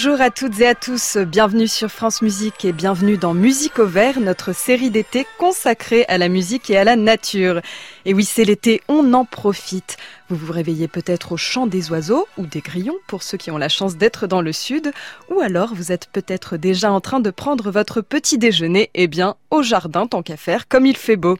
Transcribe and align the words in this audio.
Bonjour 0.00 0.20
à 0.20 0.30
toutes 0.30 0.60
et 0.60 0.66
à 0.68 0.76
tous, 0.76 1.16
bienvenue 1.16 1.66
sur 1.66 1.90
France 1.90 2.22
Musique 2.22 2.64
et 2.64 2.72
bienvenue 2.72 3.16
dans 3.16 3.34
Musique 3.34 3.80
au 3.80 3.86
vert, 3.86 4.20
notre 4.20 4.54
série 4.54 4.90
d'été 4.90 5.26
consacrée 5.38 6.04
à 6.06 6.18
la 6.18 6.28
musique 6.28 6.70
et 6.70 6.78
à 6.78 6.84
la 6.84 6.94
nature. 6.94 7.60
Et 8.04 8.14
oui, 8.14 8.24
c'est 8.24 8.44
l'été, 8.44 8.80
on 8.88 9.12
en 9.12 9.24
profite. 9.24 9.96
Vous 10.28 10.36
vous 10.36 10.52
réveillez 10.52 10.88
peut-être 10.88 11.32
au 11.32 11.36
chant 11.36 11.66
des 11.66 11.90
oiseaux 11.90 12.28
ou 12.36 12.46
des 12.46 12.60
grillons 12.60 12.96
pour 13.06 13.22
ceux 13.22 13.38
qui 13.38 13.50
ont 13.50 13.58
la 13.58 13.68
chance 13.68 13.96
d'être 13.96 14.26
dans 14.26 14.42
le 14.42 14.52
sud, 14.52 14.92
ou 15.30 15.40
alors 15.40 15.74
vous 15.74 15.90
êtes 15.90 16.08
peut-être 16.12 16.56
déjà 16.56 16.92
en 16.92 17.00
train 17.00 17.20
de 17.20 17.30
prendre 17.30 17.70
votre 17.70 18.00
petit 18.00 18.38
déjeuner, 18.38 18.90
eh 18.94 19.08
bien, 19.08 19.36
au 19.50 19.62
jardin 19.62 20.06
tant 20.06 20.22
qu'à 20.22 20.36
faire, 20.36 20.68
comme 20.68 20.86
il 20.86 20.96
fait 20.96 21.16
beau. 21.16 21.38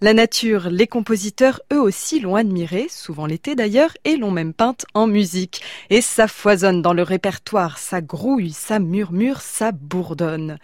La 0.00 0.12
nature, 0.12 0.68
les 0.70 0.86
compositeurs, 0.86 1.60
eux 1.72 1.80
aussi 1.80 2.20
l'ont 2.20 2.36
admirée, 2.36 2.86
souvent 2.90 3.26
l'été 3.26 3.54
d'ailleurs, 3.54 3.92
et 4.04 4.16
l'ont 4.16 4.30
même 4.30 4.52
peinte 4.52 4.84
en 4.94 5.06
musique. 5.06 5.62
Et 5.90 6.02
ça 6.02 6.28
foisonne 6.28 6.82
dans 6.82 6.92
le 6.92 7.02
répertoire, 7.02 7.78
ça 7.78 8.00
grouille, 8.00 8.52
ça 8.52 8.78
murmure, 8.78 9.40
ça 9.40 9.72
bourdonne. 9.72 10.58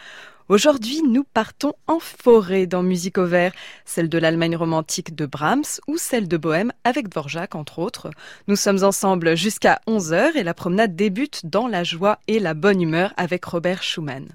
Aujourd'hui, 0.49 1.03
nous 1.09 1.25
partons 1.25 1.73
en 1.87 2.01
forêt 2.01 2.67
dans 2.67 2.83
Musique 2.83 3.19
au 3.19 3.27
vert, 3.27 3.53
celle 3.85 4.09
de 4.09 4.19
l'Allemagne 4.19 4.57
romantique 4.57 5.15
de 5.15 5.25
Brahms 5.25 5.81
ou 5.87 5.97
celle 5.97 6.27
de 6.27 6.37
Bohème 6.37 6.73
avec 6.83 7.09
Dvorak 7.09 7.55
entre 7.55 7.79
autres. 7.79 8.11
Nous 8.49 8.57
sommes 8.57 8.83
ensemble 8.83 9.37
jusqu'à 9.37 9.81
11h 9.87 10.37
et 10.37 10.43
la 10.43 10.55
promenade 10.55 10.97
débute 10.97 11.47
dans 11.47 11.69
la 11.69 11.85
joie 11.85 12.19
et 12.27 12.41
la 12.41 12.55
bonne 12.55 12.83
humeur 12.83 13.15
avec 13.17 13.45
Robert 13.45 13.83
Schumann. 13.83 14.29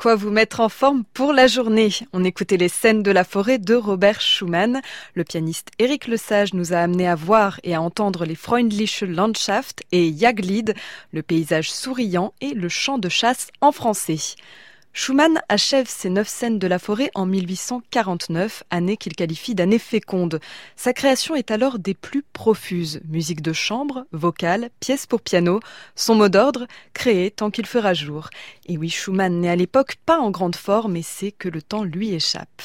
Quoi 0.00 0.14
vous 0.14 0.30
mettre 0.30 0.60
en 0.60 0.70
forme 0.70 1.04
pour 1.12 1.34
la 1.34 1.46
journée. 1.46 1.90
On 2.14 2.24
écoutait 2.24 2.56
les 2.56 2.70
scènes 2.70 3.02
de 3.02 3.10
la 3.10 3.22
forêt 3.22 3.58
de 3.58 3.74
Robert 3.74 4.22
Schumann. 4.22 4.80
Le 5.14 5.24
pianiste 5.24 5.68
Éric 5.78 6.06
Lesage 6.06 6.54
nous 6.54 6.72
a 6.72 6.78
amené 6.78 7.06
à 7.06 7.14
voir 7.14 7.60
et 7.64 7.74
à 7.74 7.82
entendre 7.82 8.24
les 8.24 8.34
Freundliche 8.34 9.02
Landschaft 9.02 9.82
et 9.92 10.10
Jaglied, 10.16 10.74
le 11.12 11.22
paysage 11.22 11.70
souriant 11.70 12.32
et 12.40 12.54
le 12.54 12.70
chant 12.70 12.96
de 12.96 13.10
chasse 13.10 13.48
en 13.60 13.72
français. 13.72 14.36
Schumann 14.92 15.40
achève 15.48 15.88
ses 15.88 16.10
neuf 16.10 16.26
scènes 16.26 16.58
de 16.58 16.66
la 16.66 16.80
forêt 16.80 17.10
en 17.14 17.24
1849, 17.24 18.64
année 18.70 18.96
qu'il 18.96 19.14
qualifie 19.14 19.54
d'année 19.54 19.78
féconde. 19.78 20.40
Sa 20.74 20.92
création 20.92 21.36
est 21.36 21.52
alors 21.52 21.78
des 21.78 21.94
plus 21.94 22.24
profuses. 22.32 23.00
Musique 23.08 23.40
de 23.40 23.52
chambre, 23.52 24.04
vocale, 24.10 24.70
pièces 24.80 25.06
pour 25.06 25.20
piano, 25.20 25.60
son 25.94 26.16
mot 26.16 26.28
d'ordre, 26.28 26.66
créé 26.92 27.30
tant 27.30 27.50
qu'il 27.50 27.66
fera 27.66 27.94
jour. 27.94 28.30
Et 28.66 28.76
oui, 28.78 28.90
Schumann 28.90 29.40
n'est 29.40 29.48
à 29.48 29.56
l'époque 29.56 29.96
pas 30.04 30.18
en 30.18 30.30
grande 30.30 30.56
forme 30.56 30.96
et 30.96 31.02
c'est 31.02 31.32
que 31.32 31.48
le 31.48 31.62
temps 31.62 31.84
lui 31.84 32.12
échappe. 32.12 32.62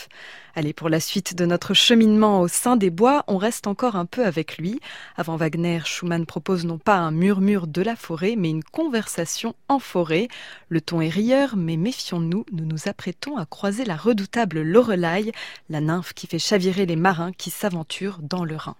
Allez, 0.57 0.72
pour 0.72 0.88
la 0.88 1.02
suite 1.02 1.36
de 1.36 1.46
notre 1.46 1.74
cheminement 1.74 2.40
au 2.40 2.48
sein 2.48 2.78
des 2.78 2.90
bois, 2.90 3.25
on 3.28 3.36
reste 3.36 3.68
encore 3.68 3.98
un 3.98 4.06
peu 4.06 4.25
avec 4.25 4.57
lui. 4.57 4.80
Avant 5.18 5.36
Wagner, 5.36 5.81
Schumann 5.84 6.25
propose 6.25 6.63
non 6.63 6.78
pas 6.78 6.96
un 6.96 7.12
murmure 7.12 7.68
de 7.68 7.81
la 7.81 7.98
forêt, 7.98 8.36
mais 8.38 8.52
une 8.52 8.63
conversation 8.63 9.54
en 9.68 9.80
forêt. 9.80 10.30
Le 10.69 10.80
ton 10.80 11.02
est 11.02 11.10
rieur, 11.10 11.57
mais 11.57 11.75
méfions-nous, 11.75 12.46
nous 12.54 12.66
nous 12.66 12.88
apprêtons 12.88 13.36
à 13.36 13.46
croiser 13.46 13.84
la 13.84 13.98
redoutable 13.98 14.62
Lorelai, 14.62 15.34
la 15.69 15.81
nymphe 15.81 16.13
qui 16.13 16.25
fait 16.25 16.40
chavirer 16.40 16.86
les 16.86 16.96
marins 16.96 17.34
qui 17.34 17.50
s'aventurent 17.50 18.19
dans 18.22 18.46
le 18.46 18.56
Rhin. 18.56 18.78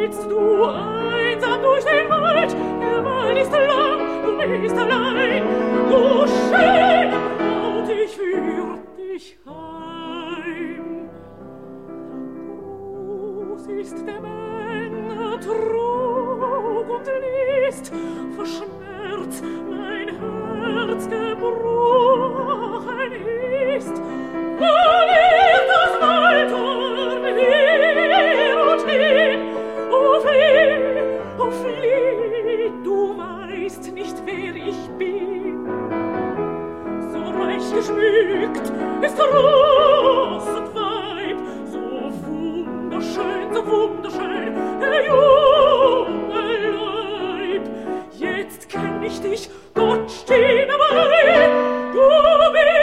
Reizt 0.00 0.24
du 0.30 0.64
einsam 0.64 1.62
durch 1.62 1.84
den 1.84 2.08
Wald? 2.08 2.56
Der 2.80 3.04
Wald 3.04 3.36
ist 3.38 3.52
lang, 3.52 4.00
du 4.24 4.38
bist 4.60 4.76
allein. 4.76 5.44
Du 5.88 6.26
schöne 6.26 7.18
Braut, 7.38 7.88
ich 7.90 8.16
führ 8.16 8.78
dich 8.96 9.38
heim. 9.46 11.08
Groß 12.46 13.66
ist 13.66 14.06
der 14.06 14.20
Männer 14.20 15.38
Trug 15.40 16.88
und 16.90 17.06
List, 17.66 17.92
vor 18.36 18.46
Schmerz 18.46 19.42
mein 19.68 20.08
Herz 20.08 21.08
gebrochen 21.08 23.12
ist. 23.76 23.96
Wo 24.58 24.74
liegt 25.08 25.68
das 25.68 25.92
Waldtor? 26.00 26.70
Geschmückt 37.80 38.72
ist 39.02 39.18
Ross 39.18 40.46
und 40.58 40.68
so 41.72 41.80
wunderschön, 42.26 43.54
so 43.54 43.66
wunderschön, 43.66 44.54
der 44.80 45.06
junge 45.06 46.58
Leib. 46.76 47.62
Jetzt 48.18 48.68
kenn 48.68 49.02
ich 49.02 49.20
dich, 49.20 49.50
Gott 49.74 50.10
steh 50.10 50.66
dabei, 50.66 51.48
du 51.92 52.52
bist 52.52 52.79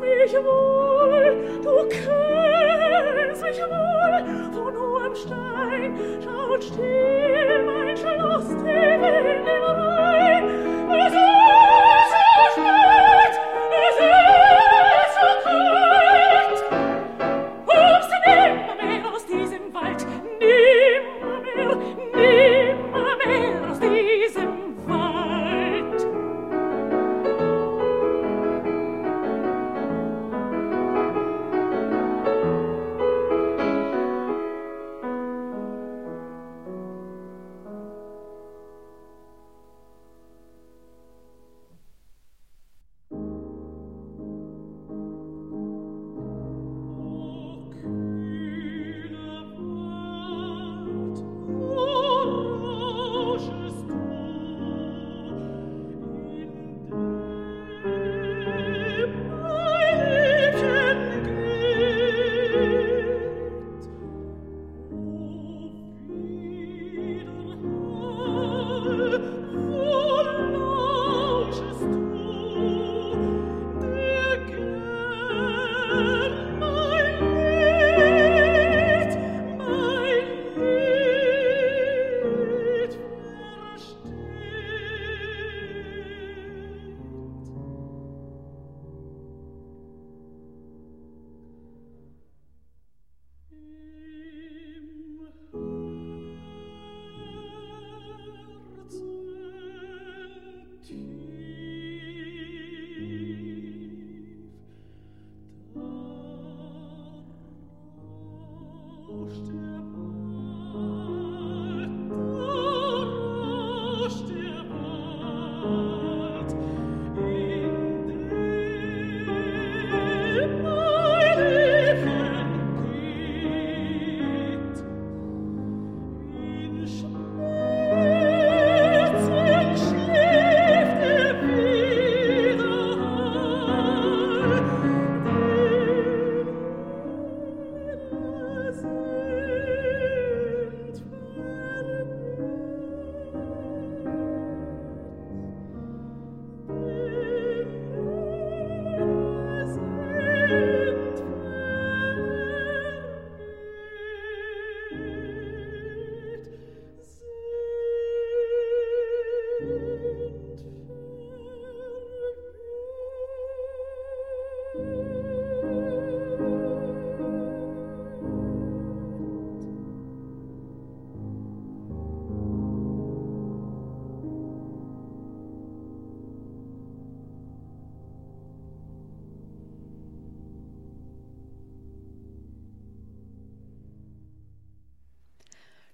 mich 0.00 0.34
wohl, 0.44 1.60
du 1.62 1.88
kennst 1.88 3.42
mich 3.42 3.60
wohl, 3.60 4.24
wo 4.52 4.70
nur 4.70 5.04
am 5.04 5.14
Stein 5.14 5.98
schaut 6.24 6.64
still 6.64 7.64
mein 7.66 7.96
Schloss 7.96 8.50
in 8.50 8.64
den 8.64 9.64
Rhein. 9.64 10.39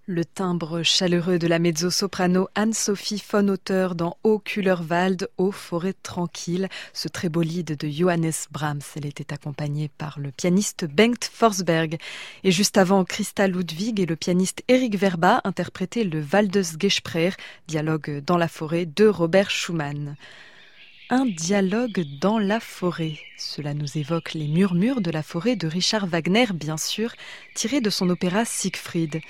Le 0.08 0.24
timbre 0.24 0.84
chaleureux 0.84 1.40
de 1.40 1.48
la 1.48 1.58
mezzo-soprano 1.58 2.46
Anne-Sophie 2.54 3.20
von 3.28 3.48
Auteur 3.48 3.96
dans 3.96 4.16
Au 4.22 4.38
Kullerwald, 4.38 5.28
Aux 5.36 5.50
forêts 5.50 5.96
tranquilles, 6.00 6.68
ce 6.92 7.08
très 7.08 7.28
beau 7.28 7.42
lead 7.42 7.76
de 7.76 7.88
Johannes 7.88 8.30
Brahms. 8.52 8.82
Elle 8.94 9.06
était 9.06 9.34
accompagnée 9.34 9.90
par 9.98 10.20
le 10.20 10.30
pianiste 10.30 10.84
Bengt 10.84 11.24
Forsberg. 11.24 11.98
Et 12.44 12.52
juste 12.52 12.78
avant, 12.78 13.04
Christa 13.04 13.48
Ludwig 13.48 13.98
et 13.98 14.06
le 14.06 14.14
pianiste 14.14 14.62
Eric 14.68 14.96
Verba 14.96 15.40
interprétaient 15.42 16.04
le 16.04 16.22
Waldesgespräch, 16.22 17.34
dialogue 17.66 18.22
dans 18.24 18.36
la 18.36 18.46
forêt 18.46 18.86
de 18.86 19.08
Robert 19.08 19.50
Schumann. 19.50 20.14
Un 21.10 21.26
dialogue 21.26 22.04
dans 22.20 22.38
la 22.38 22.60
forêt. 22.60 23.18
Cela 23.38 23.74
nous 23.74 23.98
évoque 23.98 24.34
les 24.34 24.46
murmures 24.46 25.00
de 25.00 25.10
la 25.10 25.24
forêt 25.24 25.56
de 25.56 25.66
Richard 25.66 26.06
Wagner, 26.06 26.46
bien 26.54 26.76
sûr, 26.76 27.12
tiré 27.56 27.80
de 27.80 27.90
son 27.90 28.08
opéra 28.08 28.44
Siegfried. 28.44 29.20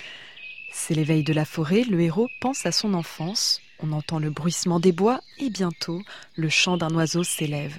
C'est 0.79 0.93
l'éveil 0.93 1.23
de 1.23 1.33
la 1.33 1.43
forêt, 1.43 1.83
le 1.83 1.99
héros 1.99 2.29
pense 2.39 2.65
à 2.65 2.71
son 2.71 2.93
enfance, 2.93 3.61
on 3.79 3.91
entend 3.91 4.19
le 4.19 4.29
bruissement 4.29 4.79
des 4.79 4.93
bois 4.93 5.19
et 5.37 5.49
bientôt 5.49 6.01
le 6.35 6.49
chant 6.49 6.77
d'un 6.77 6.93
oiseau 6.93 7.23
s'élève. 7.23 7.77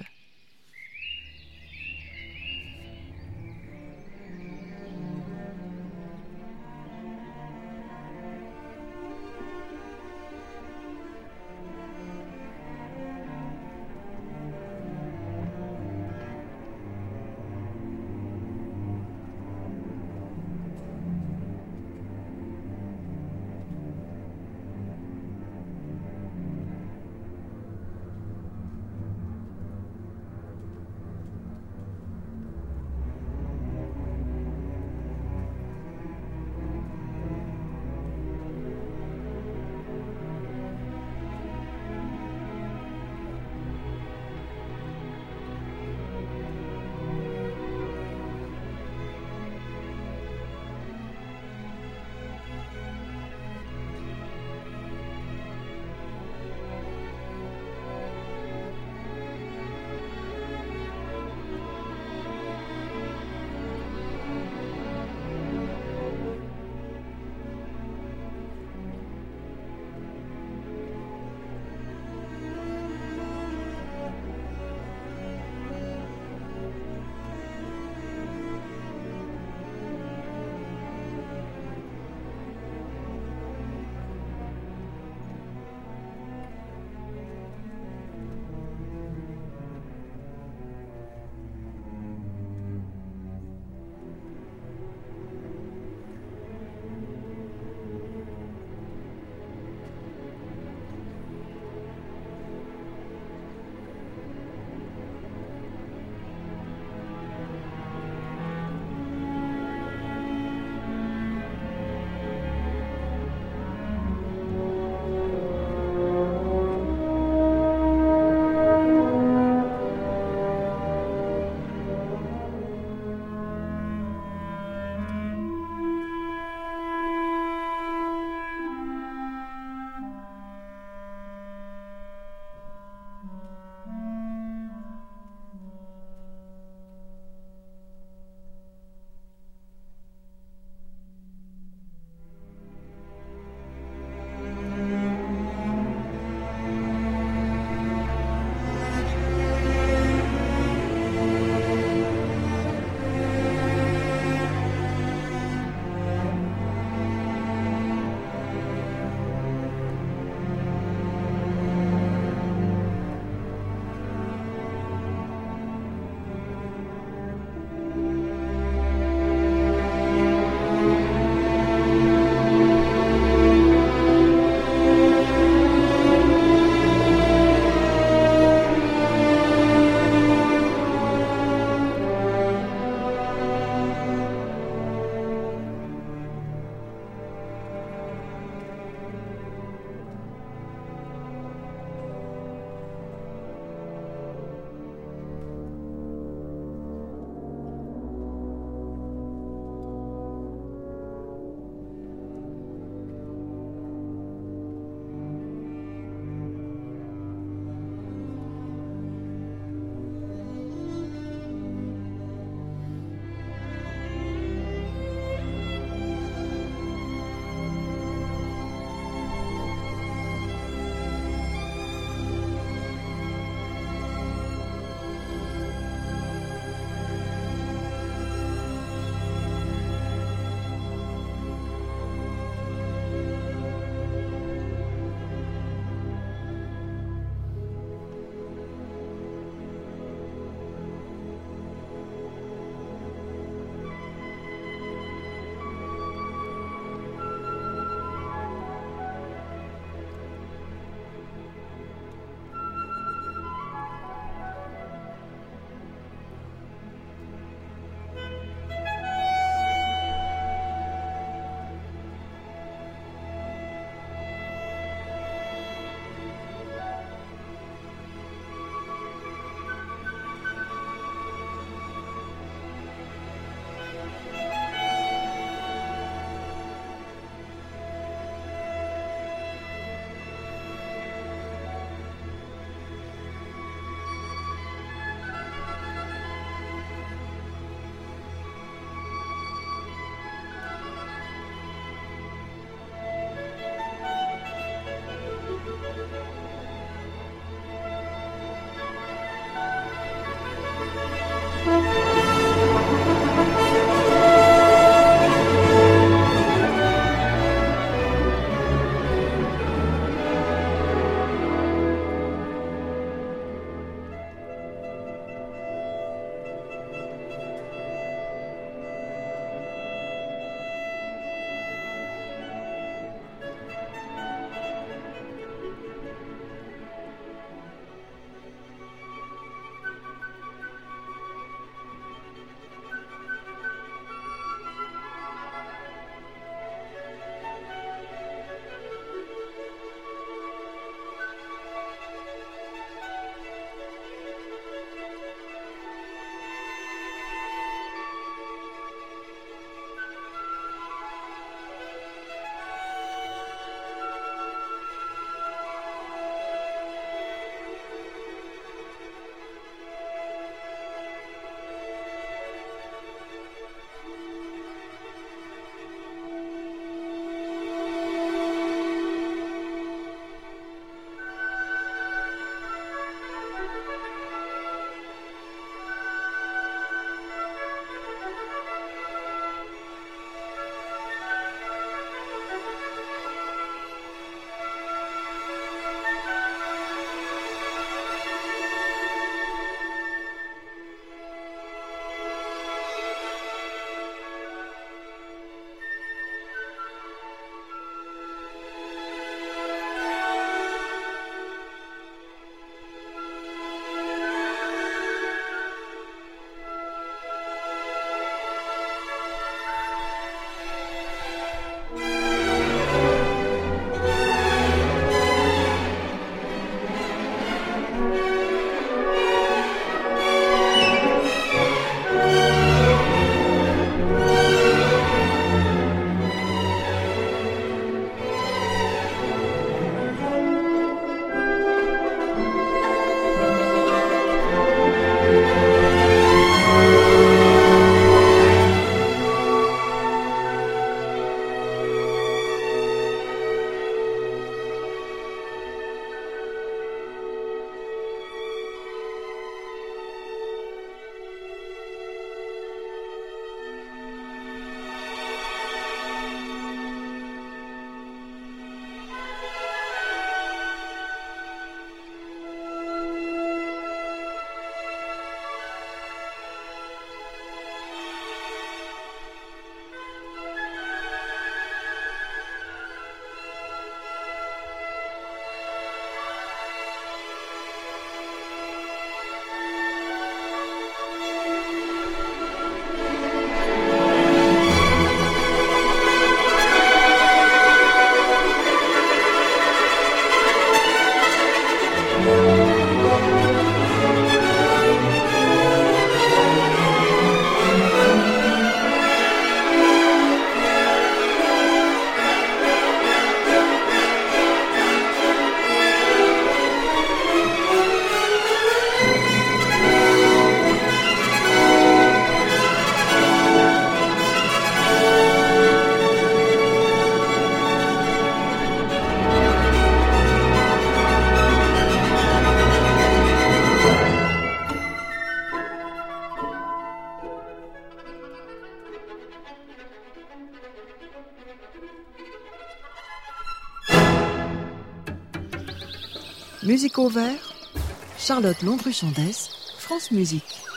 Charlotte 538.19 538.61
Landru-Chandès, 538.61 539.49
France 539.79 540.11
Musique. 540.11 540.68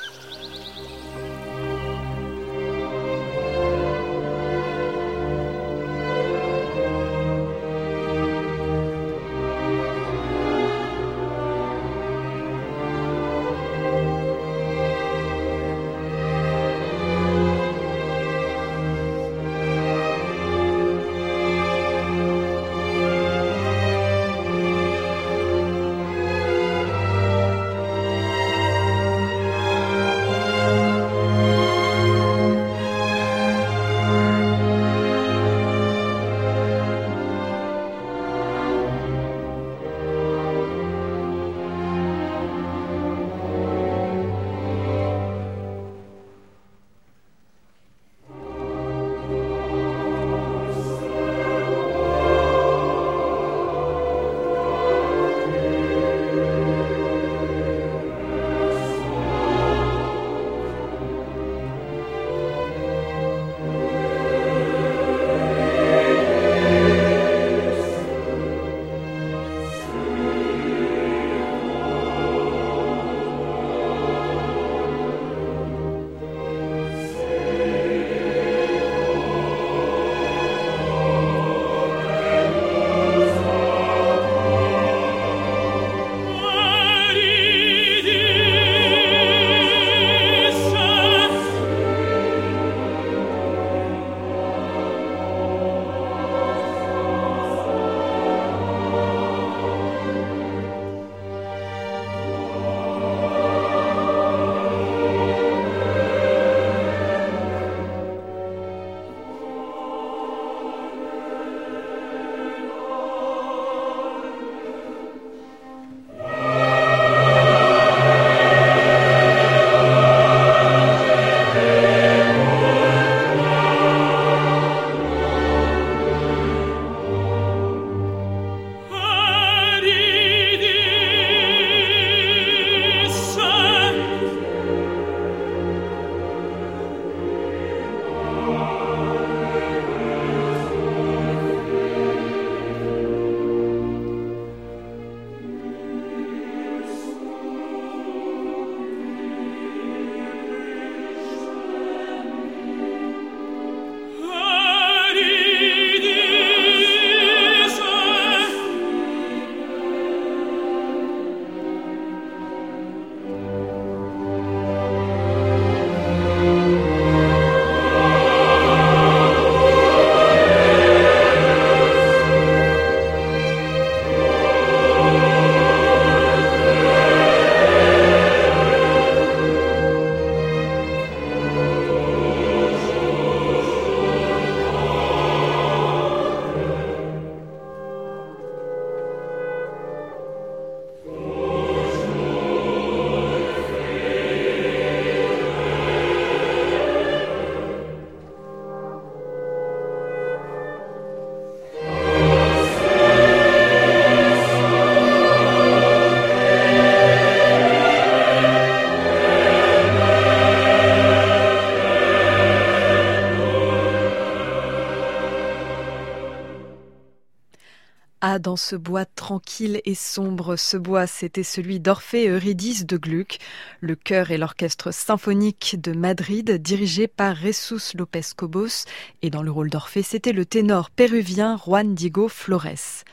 Dans 218.43 218.57
ce 218.57 218.77
bois 218.77 219.07
tranquille 219.07 219.81
et 219.85 219.95
sombre. 219.95 220.57
Ce 220.57 220.77
bois, 220.77 221.07
c'était 221.07 221.45
celui 221.45 221.81
d'Orphée 221.81 222.29
Eurydice 222.29 222.85
de 222.85 222.97
Gluck, 222.97 223.39
le 223.81 223.95
chœur 223.95 224.31
et 224.31 224.37
l'orchestre 224.37 224.93
symphonique 224.93 225.77
de 225.81 225.93
Madrid, 225.93 226.61
dirigé 226.61 227.07
par 227.07 227.37
Jesus 227.37 227.97
Lopez 227.97 228.35
Cobos. 228.37 228.85
Et 229.23 229.31
dans 229.31 229.43
le 229.43 229.51
rôle 229.51 229.71
d'Orphée, 229.71 230.03
c'était 230.03 230.33
le 230.33 230.45
ténor 230.45 230.91
péruvien 230.91 231.57
Juan 231.57 231.95
Diego 231.95 232.29
Flores. 232.29 233.05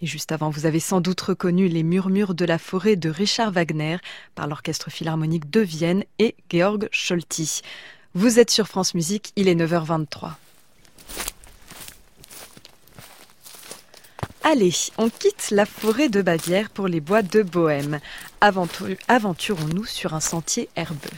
Et 0.00 0.06
juste 0.06 0.32
avant, 0.32 0.48
vous 0.48 0.64
avez 0.64 0.80
sans 0.80 1.00
doute 1.00 1.20
reconnu 1.20 1.68
les 1.68 1.82
murmures 1.82 2.34
de 2.34 2.44
la 2.44 2.58
forêt 2.58 2.96
de 2.96 3.10
Richard 3.10 3.52
Wagner 3.52 3.98
par 4.34 4.46
l'Orchestre 4.46 4.90
Philharmonique 4.90 5.50
de 5.50 5.60
Vienne 5.60 6.04
et 6.18 6.34
Georg 6.50 6.88
Scholti. 6.90 7.60
Vous 8.14 8.38
êtes 8.38 8.50
sur 8.50 8.68
France 8.68 8.94
Musique, 8.94 9.32
il 9.36 9.48
est 9.48 9.54
9h23. 9.54 10.32
Allez, 14.50 14.72
on 14.96 15.10
quitte 15.10 15.50
la 15.50 15.66
forêt 15.66 16.08
de 16.08 16.22
Bavière 16.22 16.70
pour 16.70 16.88
les 16.88 17.00
bois 17.00 17.20
de 17.20 17.42
Bohême. 17.42 18.00
Aventurons-nous 18.40 19.84
sur 19.84 20.14
un 20.14 20.20
sentier 20.20 20.70
herbeux. 20.74 21.10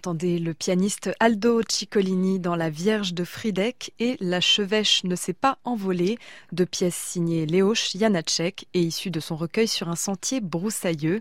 Entendait 0.00 0.38
le 0.38 0.54
pianiste 0.54 1.10
Aldo 1.20 1.60
Ciccolini 1.68 2.40
dans 2.40 2.56
La 2.56 2.70
Vierge 2.70 3.12
de 3.12 3.22
Friedeck 3.22 3.92
et 3.98 4.16
La 4.20 4.40
Chevêche 4.40 5.04
ne 5.04 5.14
s'est 5.14 5.34
pas 5.34 5.58
envolée, 5.64 6.16
deux 6.52 6.64
pièces 6.64 6.96
signées 6.96 7.44
Léoš 7.44 7.98
Janacek 7.98 8.66
et 8.72 8.80
issues 8.80 9.10
de 9.10 9.20
son 9.20 9.36
recueil 9.36 9.68
sur 9.68 9.90
un 9.90 9.96
sentier 9.96 10.40
broussailleux. 10.40 11.20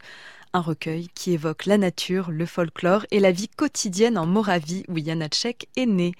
Un 0.53 0.61
recueil 0.61 1.09
qui 1.13 1.33
évoque 1.33 1.65
la 1.65 1.77
nature, 1.77 2.31
le 2.31 2.45
folklore 2.45 3.05
et 3.11 3.19
la 3.19 3.33
vie 3.33 3.49
quotidienne 3.49 4.17
en 4.17 4.25
Moravie 4.25 4.85
où 4.87 4.97
Janacek 4.97 5.67
est 5.75 5.85
né. 5.85 6.13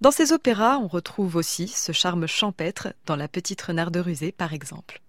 Dans 0.00 0.10
ses 0.10 0.32
opéras, 0.32 0.78
on 0.78 0.88
retrouve 0.88 1.36
aussi 1.36 1.68
ce 1.68 1.92
charme 1.92 2.26
champêtre 2.26 2.94
dans 3.04 3.16
La 3.16 3.28
Petite 3.28 3.60
Renarde 3.60 3.98
rusée 3.98 4.32
par 4.32 4.54
exemple. 4.54 5.02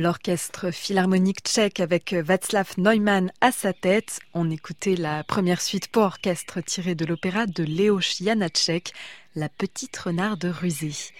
L'orchestre 0.00 0.70
philharmonique 0.70 1.42
tchèque 1.44 1.78
avec 1.78 2.14
Václav 2.14 2.72
Neumann 2.78 3.30
à 3.42 3.52
sa 3.52 3.74
tête. 3.74 4.20
On 4.32 4.50
écoutait 4.50 4.96
la 4.96 5.24
première 5.24 5.60
suite 5.60 5.88
pour 5.88 6.04
orchestre 6.04 6.62
tirée 6.62 6.94
de 6.94 7.04
l'opéra 7.04 7.44
de 7.44 7.62
Léo 7.64 8.00
Janacek, 8.00 8.94
La 9.36 9.50
petite 9.50 9.98
renarde 9.98 10.46
rusée. 10.46 11.12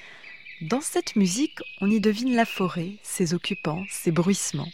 Dans 0.63 0.81
cette 0.81 1.15
musique, 1.15 1.59
on 1.83 1.91
y 1.91 2.01
devine 2.01 2.35
la 2.35 2.47
forêt, 2.47 2.93
ses 3.03 3.35
occupants, 3.35 3.85
ses 3.91 4.13
bruissements. 4.13 4.73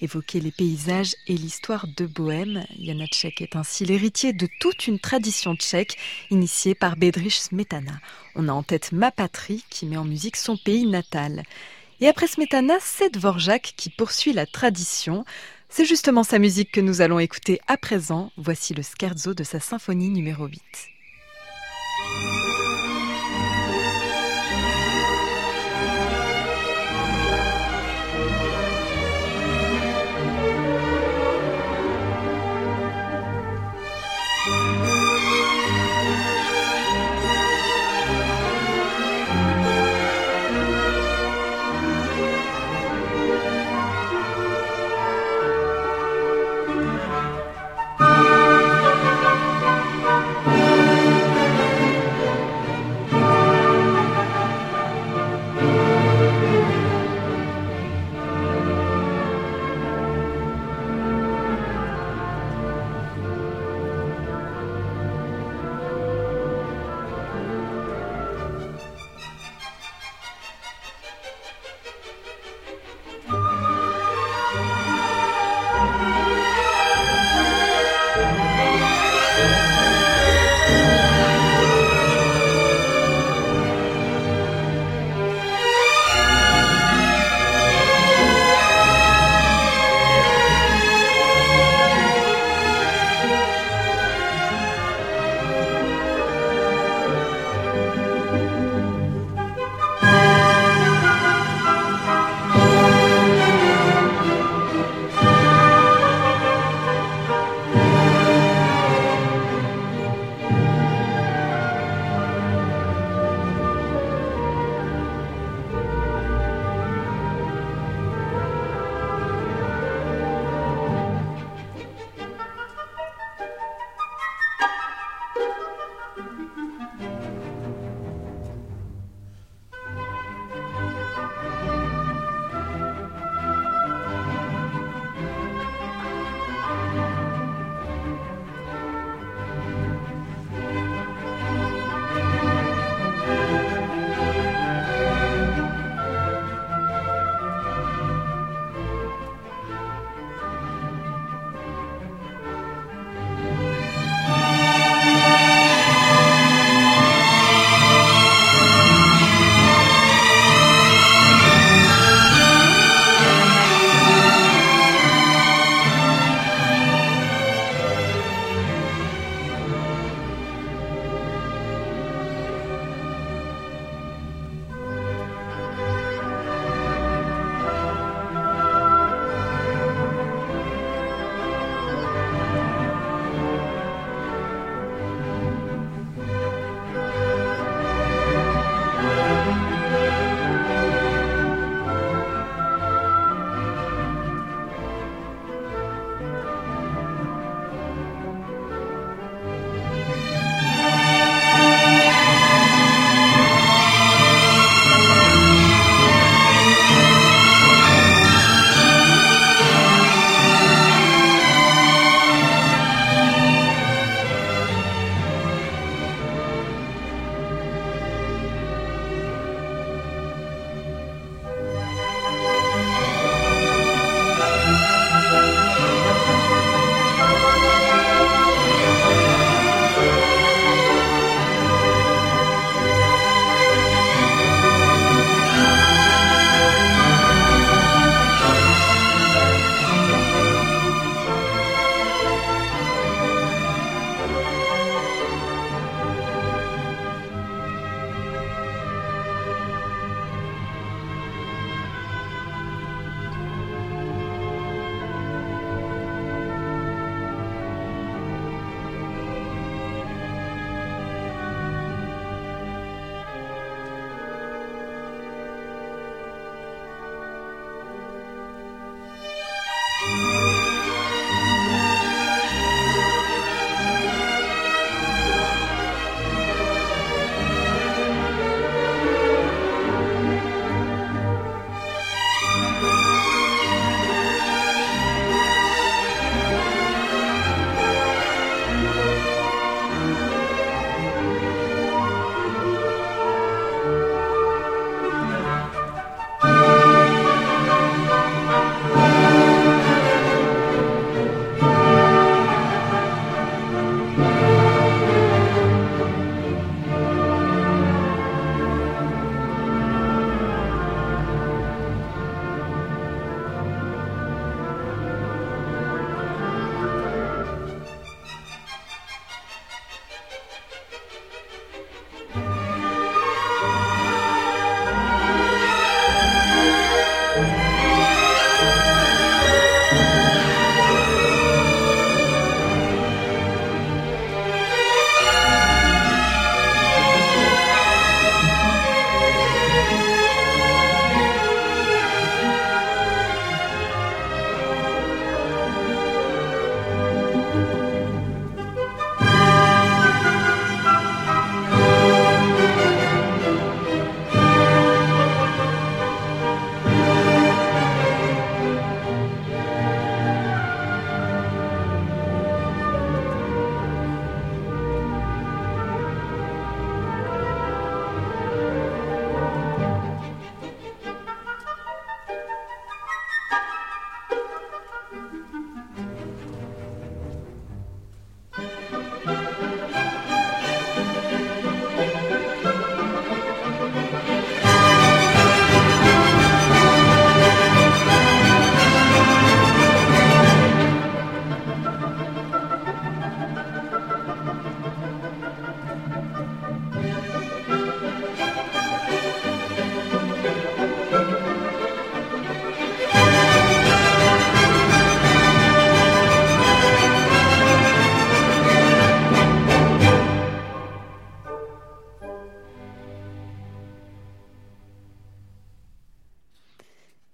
Évoquer 0.00 0.40
les 0.40 0.50
paysages 0.50 1.14
et 1.26 1.34
l'histoire 1.34 1.86
de 1.94 2.06
Bohème, 2.06 2.64
Janacek 2.80 3.42
est 3.42 3.54
ainsi 3.54 3.84
l'héritier 3.84 4.32
de 4.32 4.48
toute 4.60 4.86
une 4.86 4.98
tradition 4.98 5.56
tchèque 5.56 5.98
initiée 6.30 6.74
par 6.74 6.96
Bedřich 6.96 7.40
Smetana. 7.40 8.00
On 8.34 8.48
a 8.48 8.52
en 8.52 8.62
tête 8.62 8.92
Ma 8.92 9.10
patrie 9.10 9.62
qui 9.68 9.84
met 9.84 9.98
en 9.98 10.06
musique 10.06 10.36
son 10.36 10.56
pays 10.56 10.86
natal. 10.86 11.42
Et 12.00 12.08
après 12.08 12.26
Smetana, 12.26 12.74
c'est 12.80 13.14
Dvorak 13.14 13.72
qui 13.76 13.88
poursuit 13.88 14.32
la 14.32 14.44
tradition. 14.44 15.24
C'est 15.70 15.86
justement 15.86 16.24
sa 16.24 16.38
musique 16.38 16.70
que 16.72 16.80
nous 16.80 17.00
allons 17.00 17.18
écouter 17.18 17.60
à 17.66 17.76
présent. 17.78 18.32
Voici 18.36 18.74
le 18.74 18.82
scherzo 18.82 19.32
de 19.32 19.44
sa 19.44 19.60
symphonie 19.60 20.10
numéro 20.10 20.46
8. 20.46 20.60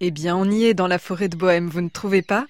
Eh 0.05 0.11
bien, 0.11 0.35
on 0.35 0.51
y 0.51 0.65
est 0.65 0.73
dans 0.73 0.87
la 0.87 0.99
forêt 0.99 1.29
de 1.29 1.37
Bohème, 1.37 1.69
vous 1.69 1.79
ne 1.79 1.87
trouvez 1.87 2.21
pas? 2.21 2.45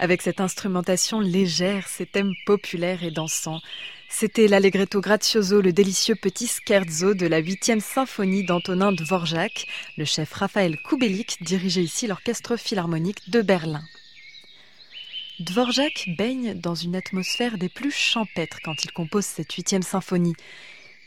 Avec 0.00 0.22
cette 0.22 0.40
instrumentation 0.40 1.20
légère, 1.20 1.86
ces 1.86 2.04
thèmes 2.04 2.32
populaires 2.46 3.04
et 3.04 3.12
dansants. 3.12 3.60
C'était 4.08 4.48
l'Allegretto 4.48 5.00
Grazioso, 5.00 5.60
le 5.60 5.72
délicieux 5.72 6.16
petit 6.16 6.48
scherzo 6.48 7.14
de 7.14 7.28
la 7.28 7.40
8e 7.40 7.78
symphonie 7.78 8.44
d'Antonin 8.44 8.90
Dvorak. 8.90 9.68
Le 9.96 10.04
chef 10.04 10.32
Raphaël 10.32 10.78
Kubelik 10.82 11.40
dirigeait 11.44 11.84
ici 11.84 12.08
l'orchestre 12.08 12.56
philharmonique 12.56 13.30
de 13.30 13.40
Berlin. 13.40 13.84
Dvorak 15.38 16.08
baigne 16.18 16.54
dans 16.54 16.74
une 16.74 16.96
atmosphère 16.96 17.56
des 17.56 17.68
plus 17.68 17.92
champêtres 17.92 18.58
quand 18.64 18.82
il 18.82 18.90
compose 18.90 19.26
cette 19.26 19.52
8e 19.52 19.82
symphonie. 19.82 20.34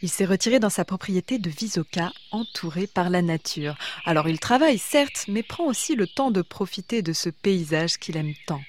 Il 0.01 0.09
s'est 0.09 0.25
retiré 0.25 0.59
dans 0.59 0.69
sa 0.69 0.85
propriété 0.85 1.39
de 1.39 1.49
Visoka, 1.49 2.11
entouré 2.31 2.87
par 2.87 3.09
la 3.09 3.21
nature. 3.21 3.75
Alors 4.05 4.29
il 4.29 4.39
travaille, 4.39 4.77
certes, 4.77 5.25
mais 5.27 5.43
prend 5.43 5.65
aussi 5.65 5.95
le 5.95 6.07
temps 6.07 6.31
de 6.31 6.41
profiter 6.41 7.01
de 7.01 7.11
ce 7.11 7.29
paysage 7.29 7.97
qu'il 7.97 8.15
aime 8.15 8.33
tant. 8.47 8.61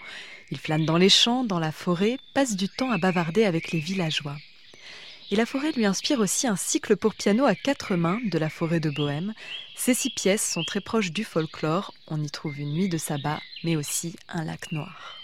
Il 0.50 0.58
flâne 0.58 0.84
dans 0.84 0.96
les 0.96 1.08
champs, 1.08 1.44
dans 1.44 1.60
la 1.60 1.70
forêt, 1.70 2.18
passe 2.34 2.56
du 2.56 2.68
temps 2.68 2.90
à 2.90 2.98
bavarder 2.98 3.44
avec 3.44 3.70
les 3.70 3.78
villageois. 3.78 4.36
Et 5.30 5.36
la 5.36 5.46
forêt 5.46 5.70
lui 5.70 5.86
inspire 5.86 6.18
aussi 6.18 6.48
un 6.48 6.56
cycle 6.56 6.96
pour 6.96 7.14
piano 7.14 7.44
à 7.44 7.54
quatre 7.54 7.94
mains 7.94 8.18
de 8.24 8.36
la 8.36 8.50
forêt 8.50 8.80
de 8.80 8.90
Bohême. 8.90 9.32
Ces 9.76 9.94
six 9.94 10.10
pièces 10.10 10.44
sont 10.44 10.64
très 10.64 10.80
proches 10.80 11.12
du 11.12 11.22
folklore. 11.22 11.94
On 12.08 12.20
y 12.20 12.30
trouve 12.30 12.58
une 12.58 12.72
nuit 12.72 12.88
de 12.88 12.98
sabbat, 12.98 13.40
mais 13.62 13.76
aussi 13.76 14.16
un 14.28 14.44
lac 14.44 14.72
noir. 14.72 15.16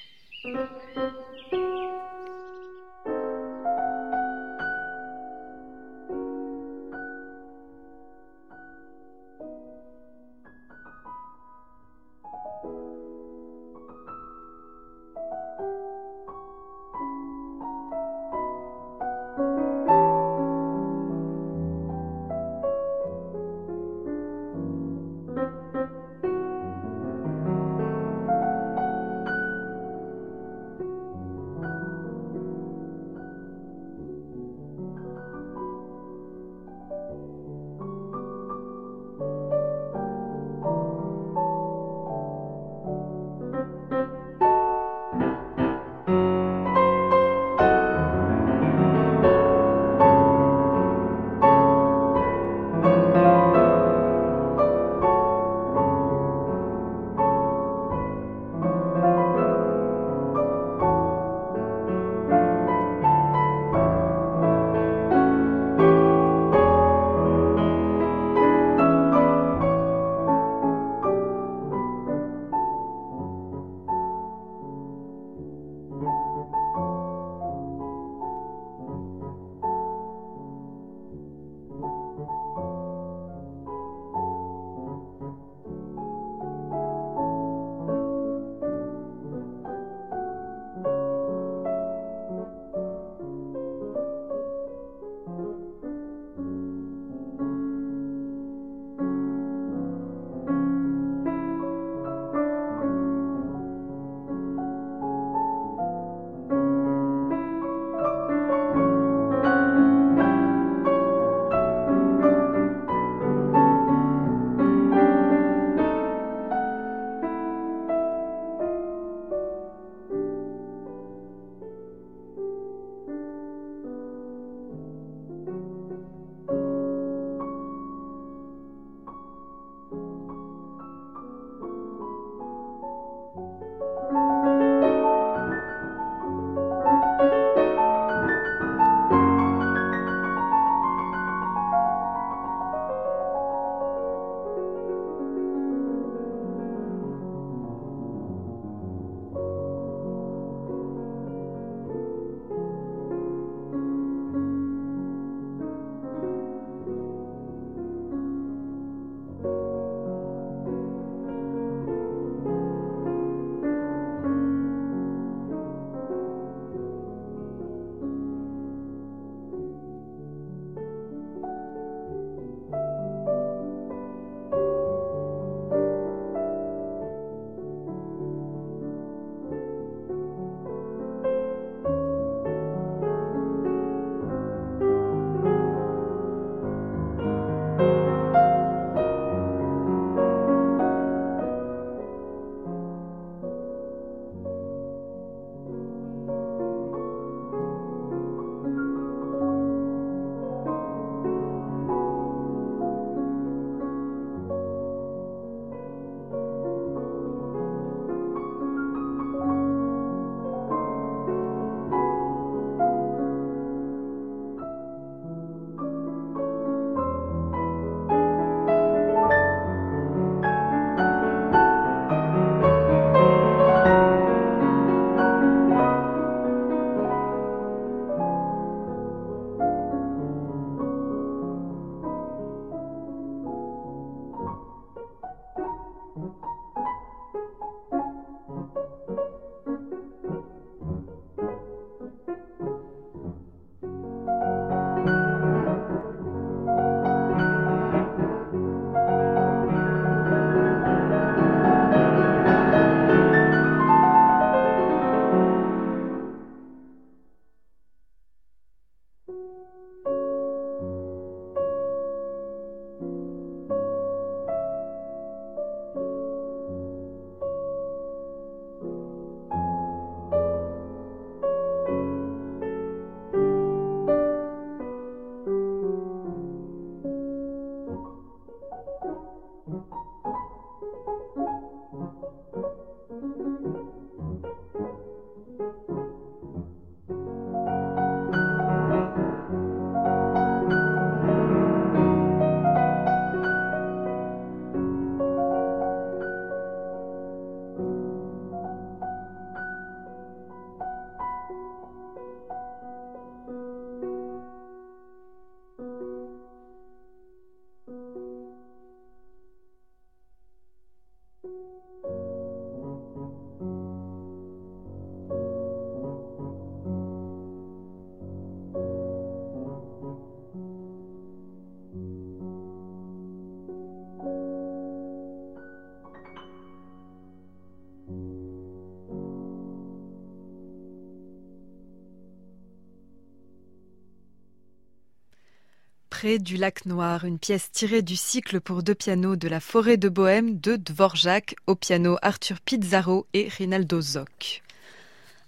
Du 336.27 336.57
lac 336.57 336.87
Noir, 336.87 337.25
une 337.25 337.39
pièce 337.39 337.71
tirée 337.71 338.03
du 338.03 338.17
cycle 338.17 338.61
pour 338.61 338.83
deux 338.83 338.97
pianos 338.97 339.37
de 339.37 339.47
la 339.47 339.61
forêt 339.61 339.97
de 339.97 340.09
Bohême 340.09 340.59
de 340.59 340.75
Dvorak, 340.75 341.55
au 341.69 341.77
piano 341.77 342.17
Arthur 342.21 342.61
Pizarro 342.61 343.29
et 343.33 343.47
Rinaldo 343.47 344.01
Zoc. 344.01 344.65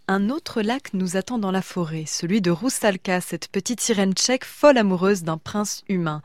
Un 0.06 0.30
autre 0.30 0.62
lac 0.62 0.94
nous 0.94 1.16
attend 1.16 1.38
dans 1.38 1.50
la 1.50 1.62
forêt, 1.62 2.04
celui 2.06 2.40
de 2.40 2.52
Roussalka, 2.52 3.20
cette 3.20 3.48
petite 3.48 3.80
sirène 3.80 4.12
tchèque 4.12 4.44
folle 4.44 4.78
amoureuse 4.78 5.24
d'un 5.24 5.36
prince 5.36 5.82
humain. 5.88 6.22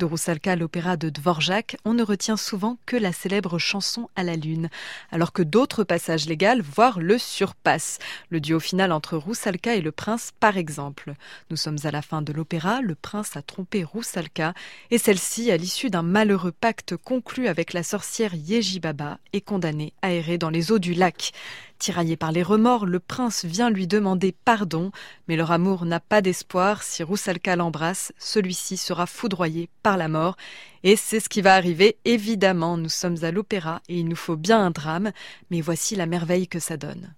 De 0.00 0.06
Roussalka, 0.06 0.56
l'opéra 0.56 0.96
de 0.96 1.08
Dvorak, 1.08 1.76
on 1.84 1.94
ne 1.94 2.02
retient 2.02 2.36
souvent 2.36 2.78
que 2.84 2.96
la 2.96 3.12
célèbre 3.12 3.60
chanson 3.60 4.08
à 4.16 4.24
la 4.24 4.34
lune, 4.34 4.68
alors 5.12 5.32
que 5.32 5.42
d'autres 5.42 5.84
passages 5.84 6.26
légaux, 6.26 6.62
voire 6.74 6.98
le 6.98 7.16
surpassent. 7.16 8.00
Le 8.28 8.40
duo 8.40 8.58
final 8.58 8.90
entre 8.90 9.16
Roussalka 9.16 9.76
et 9.76 9.80
le 9.80 9.92
prince, 9.92 10.32
par 10.40 10.56
exemple. 10.56 11.14
Nous 11.50 11.56
sommes 11.56 11.78
à 11.84 11.92
la 11.92 12.02
fin 12.02 12.22
de 12.22 12.32
l'opéra, 12.32 12.80
le 12.80 12.96
prince 12.96 13.36
a 13.36 13.42
trompé 13.42 13.84
Roussalka, 13.84 14.52
et 14.90 14.98
celle-ci, 14.98 15.52
à 15.52 15.56
l'issue 15.56 15.90
d'un 15.90 16.02
malheureux 16.02 16.50
pacte 16.50 16.96
conclu 16.96 17.46
avec 17.46 17.72
la 17.72 17.84
sorcière 17.84 18.34
Yeji 18.34 18.80
Baba, 18.80 19.18
est 19.32 19.42
condamnée 19.42 19.92
à 20.02 20.10
errer 20.10 20.38
dans 20.38 20.50
les 20.50 20.72
eaux 20.72 20.80
du 20.80 20.94
lac. 20.94 21.32
Tiraillé 21.78 22.16
par 22.16 22.32
les 22.32 22.42
remords, 22.42 22.86
le 22.86 23.00
prince 23.00 23.44
vient 23.44 23.68
lui 23.68 23.86
demander 23.86 24.32
pardon, 24.32 24.90
mais 25.28 25.36
leur 25.36 25.52
amour 25.52 25.84
n'a 25.84 26.00
pas 26.00 26.22
d'espoir. 26.22 26.82
Si 26.82 27.02
Roussalka 27.02 27.56
l'embrasse, 27.56 28.12
celui-ci 28.16 28.76
sera 28.76 29.06
foudroyé 29.06 29.68
par 29.84 29.96
la 29.96 30.08
mort. 30.08 30.36
Et 30.82 30.96
c'est 30.96 31.20
ce 31.20 31.28
qui 31.28 31.42
va 31.42 31.54
arriver, 31.54 31.98
évidemment. 32.04 32.76
Nous 32.76 32.88
sommes 32.88 33.22
à 33.22 33.30
l'opéra 33.30 33.80
et 33.88 34.00
il 34.00 34.08
nous 34.08 34.16
faut 34.16 34.36
bien 34.36 34.58
un 34.58 34.72
drame, 34.72 35.12
mais 35.50 35.60
voici 35.60 35.94
la 35.94 36.06
merveille 36.06 36.48
que 36.48 36.58
ça 36.58 36.76
donne. 36.76 37.14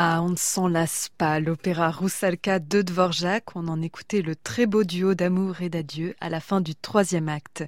Ah, 0.00 0.22
on 0.22 0.28
ne 0.28 0.36
s'en 0.36 0.68
lasse 0.68 1.08
pas. 1.18 1.40
L'opéra 1.40 1.90
Roussalka 1.90 2.60
de 2.60 2.82
Dvorak, 2.82 3.56
on 3.56 3.66
en 3.66 3.82
écoutait 3.82 4.22
le 4.22 4.36
très 4.36 4.66
beau 4.66 4.84
duo 4.84 5.14
d'amour 5.14 5.60
et 5.60 5.70
d'adieu 5.70 6.14
à 6.20 6.28
la 6.28 6.38
fin 6.38 6.60
du 6.60 6.76
troisième 6.76 7.28
acte. 7.28 7.64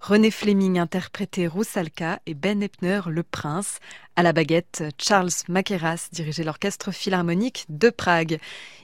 René 0.00 0.30
Fleming 0.30 0.78
interprétait 0.78 1.46
Roussalka 1.46 2.20
et 2.24 2.32
Ben 2.32 2.62
Epner 2.62 3.02
le 3.08 3.22
prince. 3.22 3.80
À 4.16 4.22
la 4.22 4.32
baguette, 4.32 4.82
Charles 4.96 5.28
Maqueras 5.48 6.08
dirigeait 6.10 6.44
l'orchestre 6.44 6.90
philharmonique 6.90 7.66
de 7.68 7.90
Prague. 7.90 8.38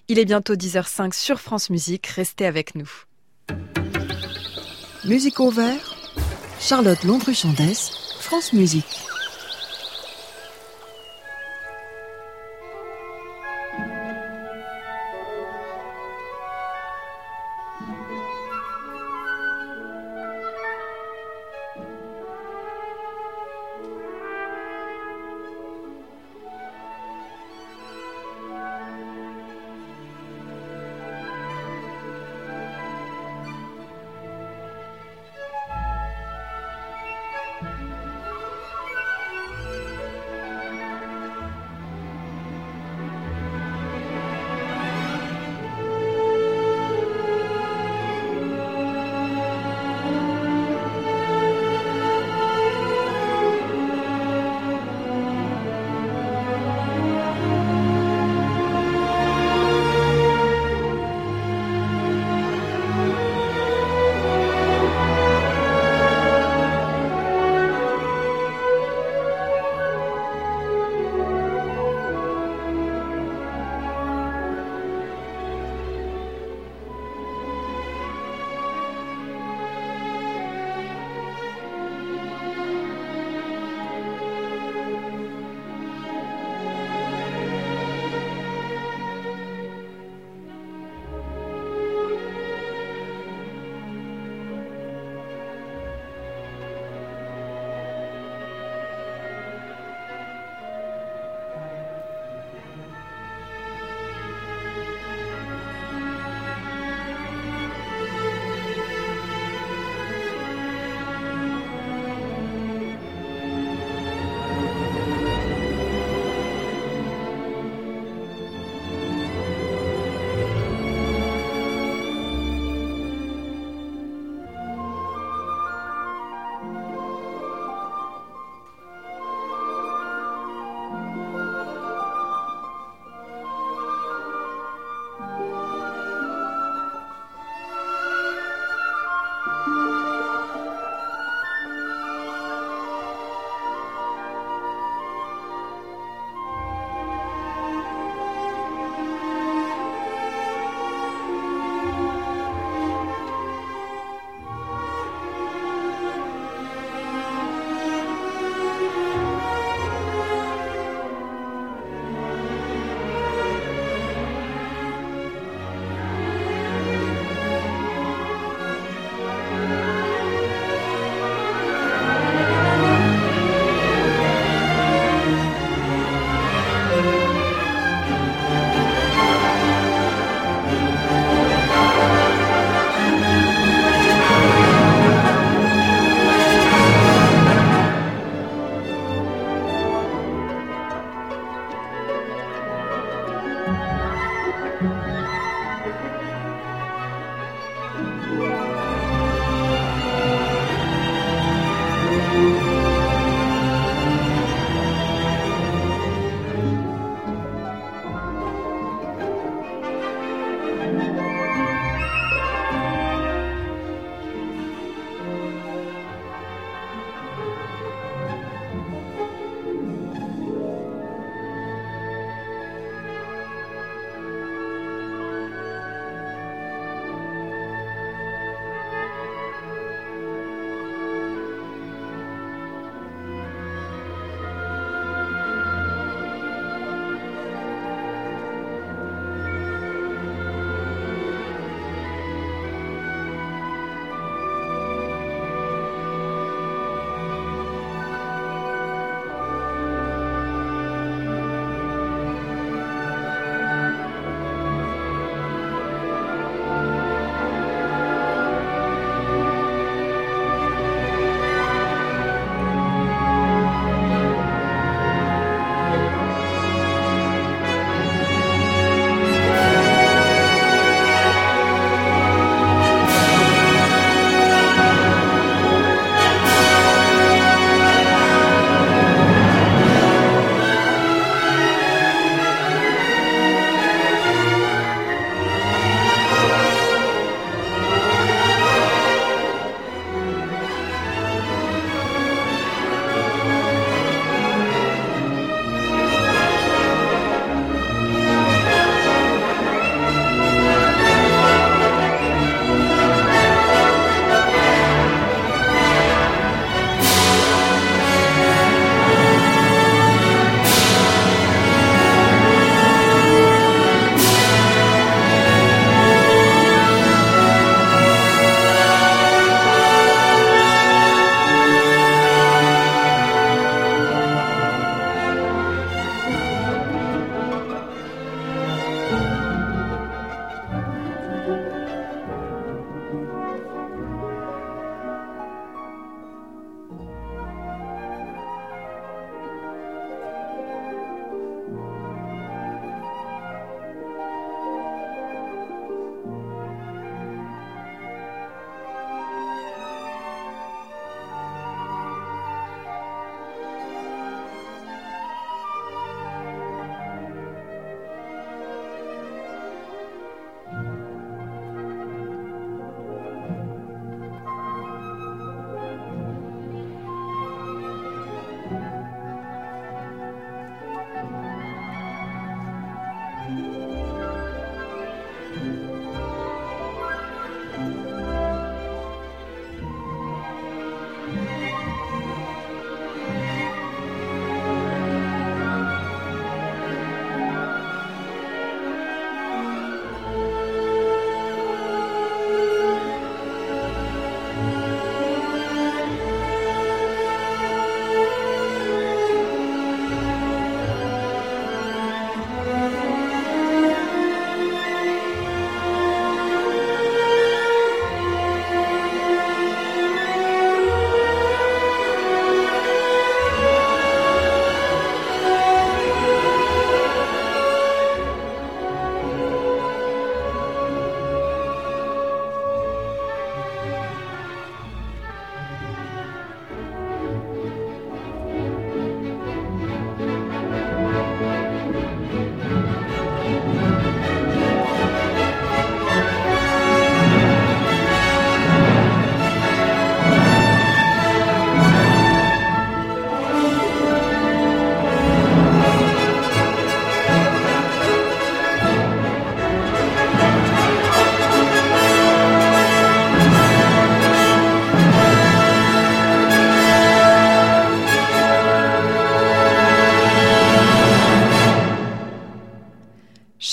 Il 0.09 0.19
est 0.19 0.27
bientôt 0.27 0.55
10h05 0.55 1.15
sur 1.15 1.41
France 1.41 1.71
Musique. 1.71 2.07
Restez 2.07 2.45
avec 2.45 2.75
nous. 2.75 2.91
Musique 5.07 5.41
au 5.41 5.51
vert, 5.51 5.97
Charlotte 6.61 7.03
Landru-Chandès, 7.05 7.93
France 8.21 8.53
Musique. 8.53 9.07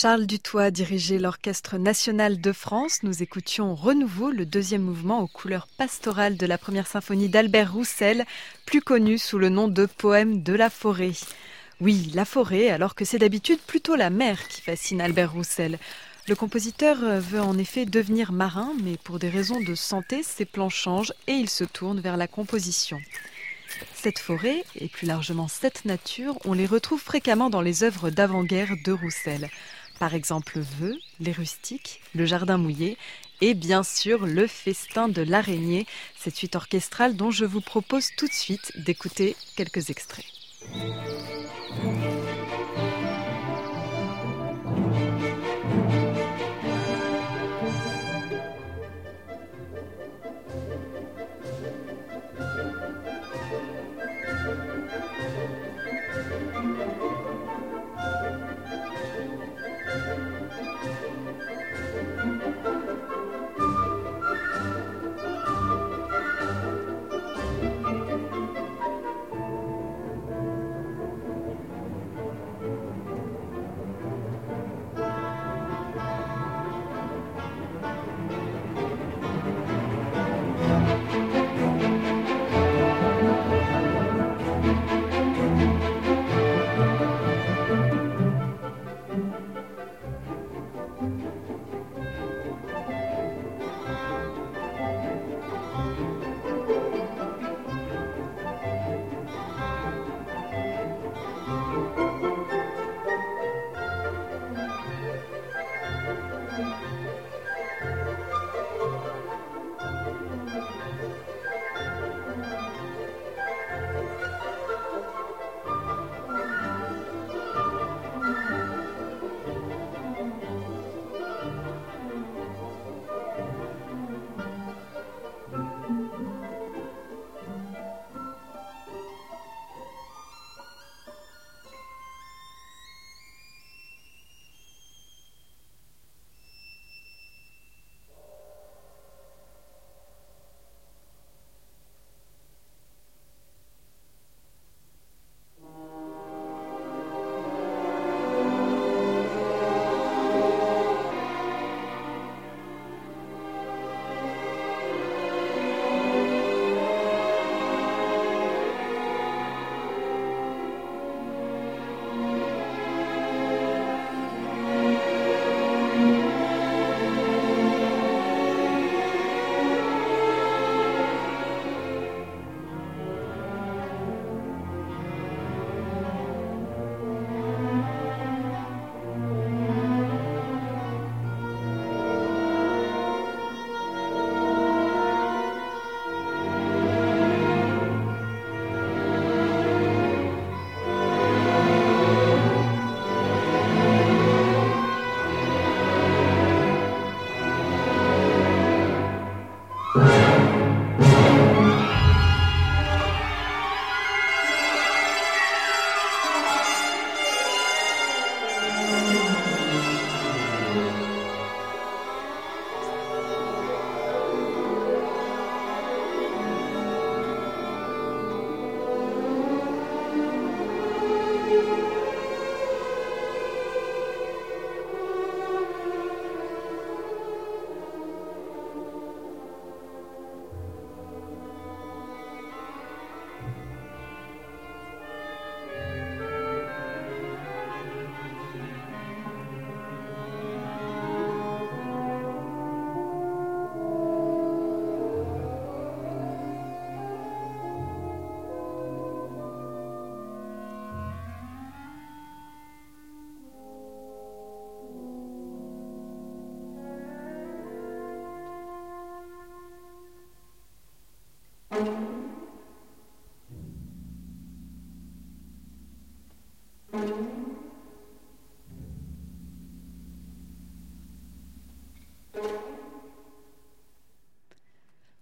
Charles 0.07 0.25
Dutoit 0.25 0.71
dirigeait 0.71 1.19
l'Orchestre 1.19 1.77
national 1.77 2.39
de 2.39 2.53
France. 2.53 3.03
Nous 3.03 3.23
écoutions 3.23 3.75
Renouveau, 3.75 4.31
le 4.31 4.45
deuxième 4.45 4.83
mouvement 4.83 5.19
aux 5.19 5.27
couleurs 5.27 5.67
pastorales 5.67 6.37
de 6.37 6.45
la 6.45 6.57
première 6.57 6.87
symphonie 6.87 7.27
d'Albert 7.27 7.73
Roussel, 7.73 8.23
plus 8.65 8.79
connu 8.79 9.17
sous 9.17 9.37
le 9.37 9.49
nom 9.49 9.67
de 9.67 9.85
Poème 9.85 10.43
de 10.43 10.53
la 10.53 10.69
forêt. 10.69 11.11
Oui, 11.81 12.09
la 12.13 12.23
forêt, 12.23 12.69
alors 12.69 12.95
que 12.95 13.03
c'est 13.03 13.19
d'habitude 13.19 13.59
plutôt 13.59 13.97
la 13.97 14.09
mer 14.09 14.47
qui 14.47 14.61
fascine 14.61 15.01
Albert 15.01 15.33
Roussel. 15.33 15.77
Le 16.29 16.35
compositeur 16.35 16.99
veut 17.19 17.41
en 17.41 17.57
effet 17.57 17.83
devenir 17.83 18.31
marin, 18.31 18.71
mais 18.81 18.95
pour 18.95 19.19
des 19.19 19.27
raisons 19.27 19.59
de 19.59 19.75
santé, 19.75 20.23
ses 20.23 20.45
plans 20.45 20.69
changent 20.69 21.11
et 21.27 21.33
il 21.33 21.49
se 21.49 21.65
tourne 21.65 21.99
vers 21.99 22.15
la 22.15 22.29
composition. 22.29 23.01
Cette 23.93 24.19
forêt, 24.19 24.63
et 24.75 24.87
plus 24.87 25.05
largement 25.05 25.49
cette 25.49 25.83
nature, 25.83 26.37
on 26.45 26.53
les 26.53 26.65
retrouve 26.65 27.01
fréquemment 27.01 27.49
dans 27.49 27.59
les 27.59 27.83
œuvres 27.83 28.09
d'avant-guerre 28.09 28.73
de 28.85 28.93
Roussel. 28.93 29.49
Par 29.99 30.13
exemple, 30.13 30.59
Vœux, 30.59 30.97
Les 31.19 31.31
Rustiques, 31.31 32.01
Le 32.13 32.25
Jardin 32.25 32.57
Mouillé 32.57 32.97
et 33.41 33.53
bien 33.53 33.83
sûr 33.83 34.25
Le 34.25 34.47
Festin 34.47 35.07
de 35.09 35.21
l'Araignée, 35.21 35.85
cette 36.17 36.35
suite 36.35 36.55
orchestrale 36.55 37.15
dont 37.15 37.31
je 37.31 37.45
vous 37.45 37.61
propose 37.61 38.09
tout 38.17 38.27
de 38.27 38.33
suite 38.33 38.71
d'écouter 38.77 39.35
quelques 39.55 39.89
extraits. 39.89 40.25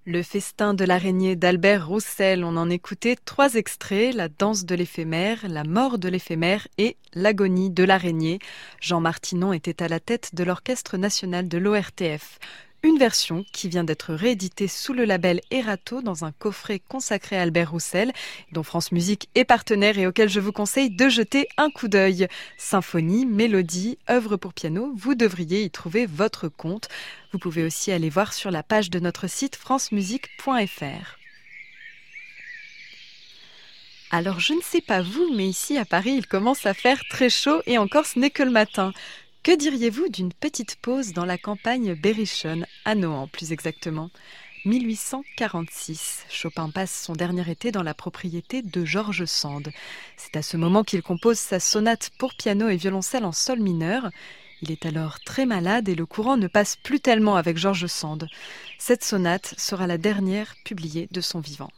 Le 0.08 0.22
festin 0.22 0.76
de 0.76 0.86
l'araignée 0.86 1.36
d'Albert 1.36 1.88
Roussel, 1.88 2.44
on 2.44 2.58
en 2.58 2.70
écoutait 2.70 3.16
trois 3.26 3.56
extraits, 3.56 4.14
la 4.14 4.30
danse 4.30 4.64
de 4.64 4.76
l'éphémère, 4.76 5.48
la 5.50 5.64
mort 5.64 5.98
de 5.98 6.08
l'éphémère 6.08 6.68
et 6.78 6.96
l'agonie 7.16 7.72
de 7.72 7.84
l'araignée. 7.84 8.38
Jean 8.80 9.02
Martinon 9.02 9.52
était 9.52 9.82
à 9.82 9.88
la 9.88 10.00
tête 10.00 10.36
de 10.36 10.44
l'Orchestre 10.44 10.98
national 10.98 11.48
de 11.48 11.58
l'ORTF. 11.58 12.38
Une 12.86 13.00
version 13.00 13.44
qui 13.52 13.68
vient 13.68 13.84
d'être 13.84 14.14
rééditée 14.14 14.68
sous 14.68 14.94
le 14.94 15.06
label 15.06 15.42
Erato 15.50 16.04
dans 16.04 16.24
un 16.24 16.32
coffret 16.32 16.78
consacré 16.78 17.36
à 17.36 17.42
Albert 17.42 17.72
Roussel, 17.72 18.14
dont 18.52 18.62
France 18.62 18.92
Musique 18.92 19.28
est 19.34 19.44
partenaire 19.44 19.98
et 19.98 20.06
auquel 20.06 20.30
je 20.30 20.40
vous 20.40 20.52
conseille 20.52 20.92
de 20.92 21.10
jeter 21.10 21.48
un 21.58 21.72
coup 21.72 21.88
d'œil. 21.88 22.28
Symphonie, 22.58 23.26
mélodie, 23.26 23.98
œuvre 24.08 24.38
pour 24.38 24.54
piano, 24.54 24.94
vous 24.96 25.16
devriez 25.16 25.64
y 25.64 25.72
trouver 25.72 26.06
votre 26.06 26.48
compte. 26.48 26.88
Vous 27.32 27.40
pouvez 27.40 27.64
aussi 27.64 27.92
aller 27.92 28.12
voir 28.12 28.34
sur 28.34 28.52
la 28.52 28.62
page 28.62 28.92
de 28.92 29.00
notre 29.00 29.26
site 29.26 29.56
francemusique.fr. 29.56 31.18
Alors 34.12 34.40
je 34.40 34.54
ne 34.54 34.62
sais 34.62 34.82
pas 34.82 35.02
vous, 35.02 35.34
mais 35.34 35.48
ici 35.48 35.80
à 35.80 35.86
Paris, 35.86 36.14
il 36.16 36.28
commence 36.28 36.68
à 36.68 36.76
faire 36.76 37.02
très 37.10 37.32
chaud 37.32 37.64
et 37.66 37.80
encore 37.80 38.06
ce 38.06 38.20
n'est 38.20 38.30
que 38.30 38.44
le 38.44 38.52
matin. 38.52 38.94
Que 39.46 39.56
diriez-vous 39.56 40.10
d'une 40.10 40.34
petite 40.34 40.76
pause 40.78 41.14
dans 41.14 41.24
la 41.24 41.38
campagne 41.38 41.94
berrichonne, 41.94 42.66
à 42.84 42.96
Nohant 42.96 43.28
plus 43.28 43.52
exactement? 43.52 44.10
1846. 44.66 46.26
Chopin 46.32 46.72
passe 46.72 47.04
son 47.04 47.14
dernier 47.14 47.48
été 47.52 47.72
dans 47.72 47.84
la 47.84 47.94
propriété 47.94 48.64
de 48.64 48.86
Georges 48.86 49.26
Sand. 49.26 49.72
C'est 50.18 50.36
à 50.36 50.42
ce 50.42 50.58
moment 50.58 50.84
qu'il 50.84 51.04
compose 51.04 51.38
sa 51.38 51.60
sonate 51.60 52.10
pour 52.18 52.34
piano 52.34 52.70
et 52.70 52.76
violoncelle 52.76 53.24
en 53.24 53.32
sol 53.32 53.60
mineur. 53.60 54.10
Il 54.64 54.72
est 54.72 54.88
alors 54.88 55.20
très 55.20 55.46
malade 55.46 55.90
et 55.90 55.96
le 55.96 56.08
courant 56.08 56.38
ne 56.38 56.48
passe 56.48 56.76
plus 56.76 57.00
tellement 57.00 57.36
avec 57.36 57.56
Georges 57.56 57.86
Sand. 57.86 58.28
Cette 58.80 59.04
sonate 59.04 59.54
sera 59.60 59.86
la 59.86 60.00
dernière 60.00 60.56
publiée 60.66 61.08
de 61.12 61.22
son 61.22 61.40
vivant. 61.40 61.70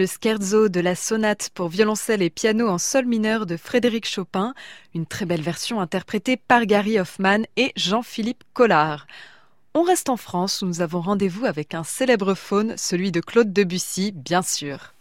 Le 0.00 0.06
scherzo 0.06 0.70
de 0.70 0.80
la 0.80 0.94
sonate 0.94 1.50
pour 1.52 1.68
violoncelle 1.68 2.22
et 2.22 2.30
piano 2.30 2.66
en 2.70 2.78
sol 2.78 3.04
mineur 3.04 3.44
de 3.44 3.58
Frédéric 3.58 4.08
Chopin, 4.08 4.54
une 4.94 5.04
très 5.04 5.26
belle 5.26 5.42
version 5.42 5.78
interprétée 5.78 6.38
par 6.38 6.64
Gary 6.64 6.98
Hoffman 6.98 7.42
et 7.58 7.72
Jean-Philippe 7.76 8.42
Collard. 8.54 9.06
On 9.74 9.82
reste 9.82 10.08
en 10.08 10.16
France 10.16 10.62
où 10.62 10.66
nous 10.66 10.80
avons 10.80 11.02
rendez-vous 11.02 11.44
avec 11.44 11.74
un 11.74 11.84
célèbre 11.84 12.32
faune, 12.32 12.78
celui 12.78 13.12
de 13.12 13.20
Claude 13.20 13.52
Debussy, 13.52 14.12
bien 14.12 14.40
sûr. 14.40 14.94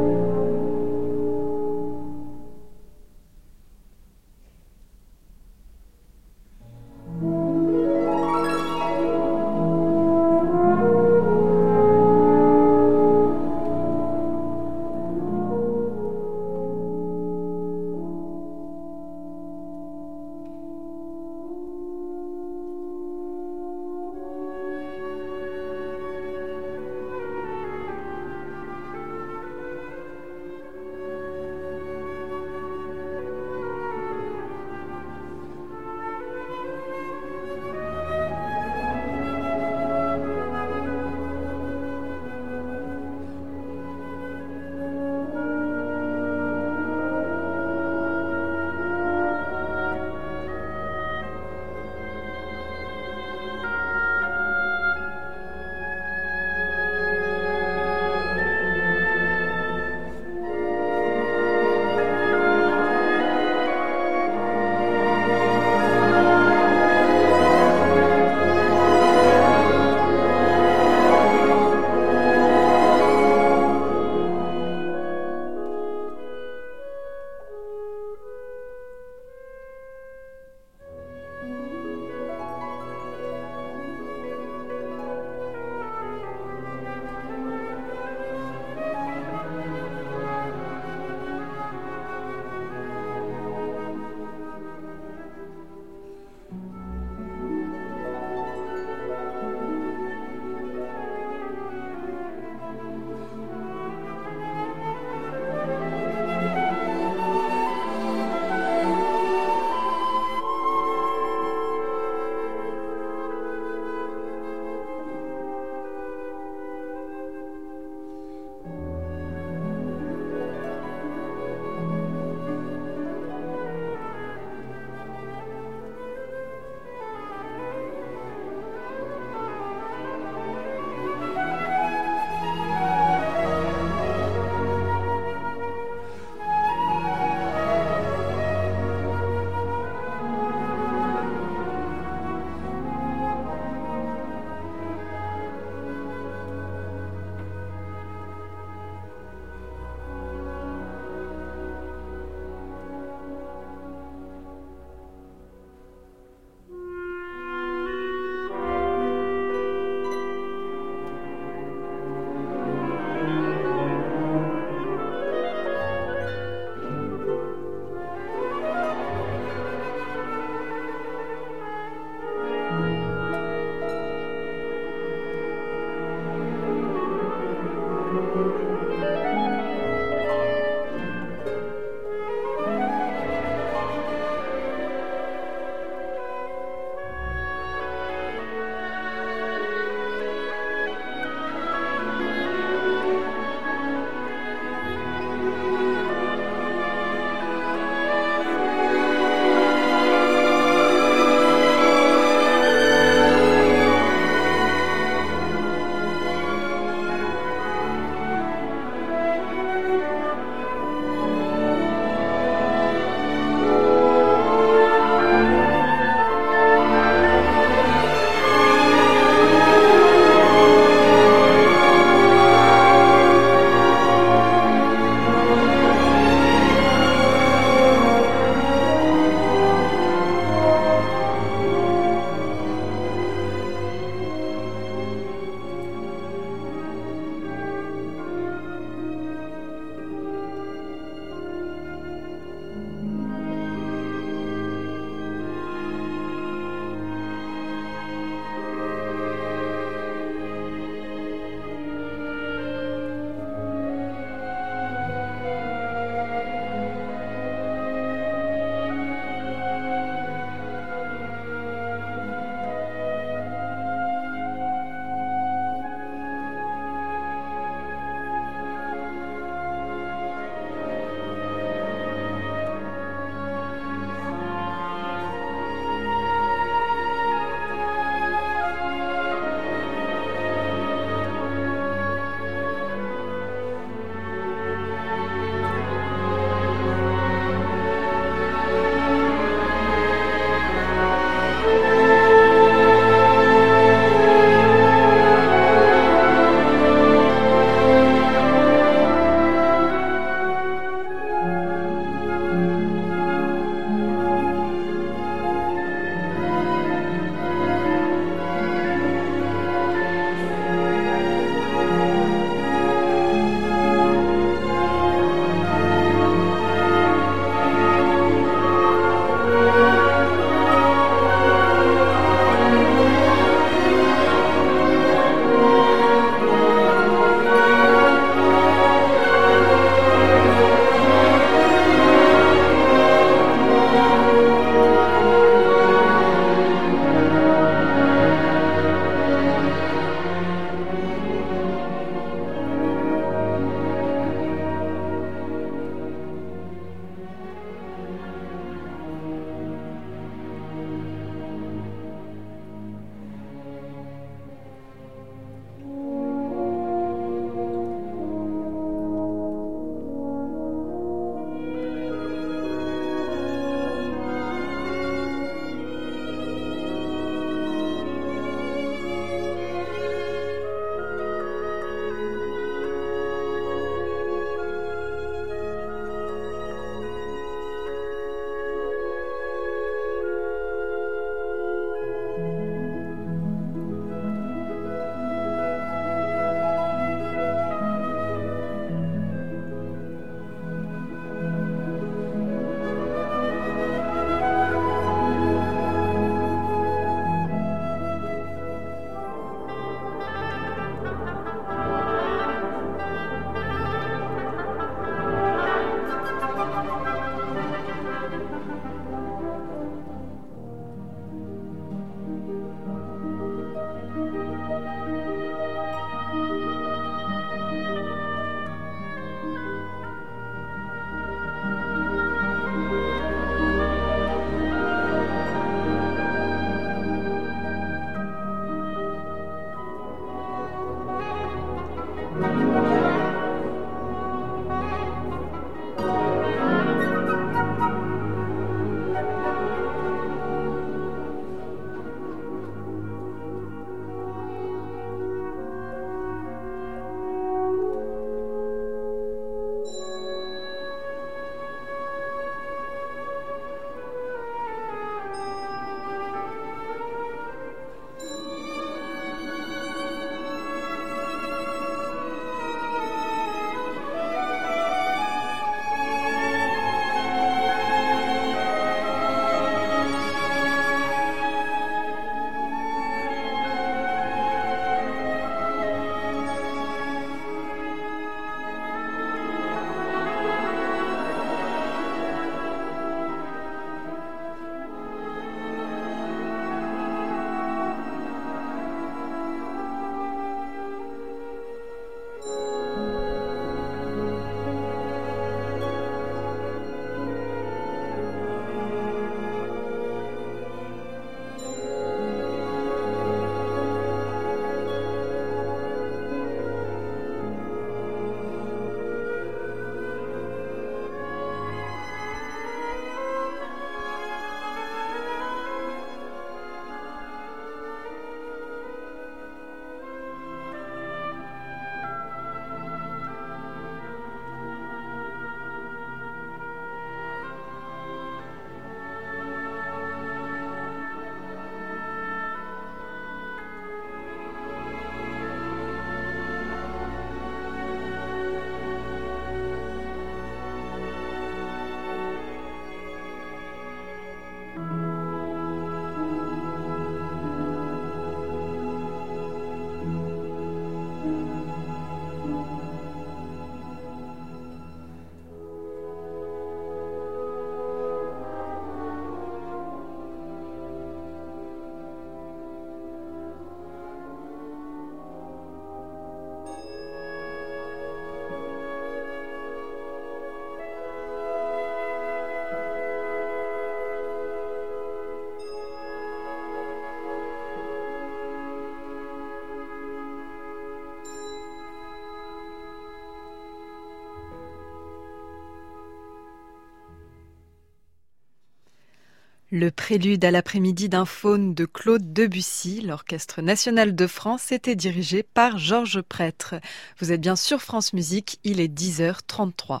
Le 589.78 589.90
prélude 589.90 590.42
à 590.46 590.50
l'après-midi 590.50 591.10
d'un 591.10 591.26
faune 591.26 591.74
de 591.74 591.84
Claude 591.84 592.32
Debussy, 592.32 593.02
l'Orchestre 593.02 593.60
national 593.60 594.14
de 594.14 594.26
France 594.26 594.72
était 594.72 594.96
dirigé 594.96 595.42
par 595.42 595.76
Georges 595.76 596.22
Prêtre. 596.22 596.76
Vous 597.20 597.30
êtes 597.30 597.42
bien 597.42 597.56
sur 597.56 597.82
France 597.82 598.14
Musique, 598.14 598.58
il 598.64 598.80
est 598.80 598.88
10h33. 598.88 600.00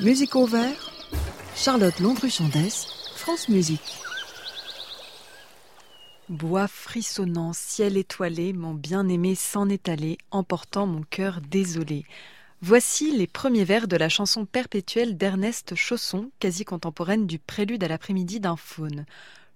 Musique 0.00 0.36
au 0.36 0.44
vert, 0.44 0.90
Charlotte 1.56 1.98
Landru-Chandès, 2.00 2.86
France 3.16 3.48
Musique. 3.48 3.96
Bois 6.28 6.68
frissonnant, 6.68 7.54
ciel 7.54 7.96
étoilé, 7.96 8.52
mon 8.52 8.74
bien-aimé 8.74 9.34
s'en 9.34 9.70
est 9.70 9.88
allé, 9.88 10.18
emportant 10.32 10.86
mon 10.86 11.00
cœur 11.00 11.40
désolé. 11.40 12.04
Voici 12.62 13.16
les 13.16 13.26
premiers 13.26 13.64
vers 13.64 13.88
de 13.88 13.96
la 13.96 14.10
chanson 14.10 14.44
perpétuelle 14.44 15.16
d'Ernest 15.16 15.74
Chausson, 15.74 16.30
quasi 16.40 16.66
contemporaine 16.66 17.26
du 17.26 17.38
prélude 17.38 17.82
à 17.82 17.88
l'après-midi 17.88 18.38
d'un 18.38 18.56
faune. 18.56 19.06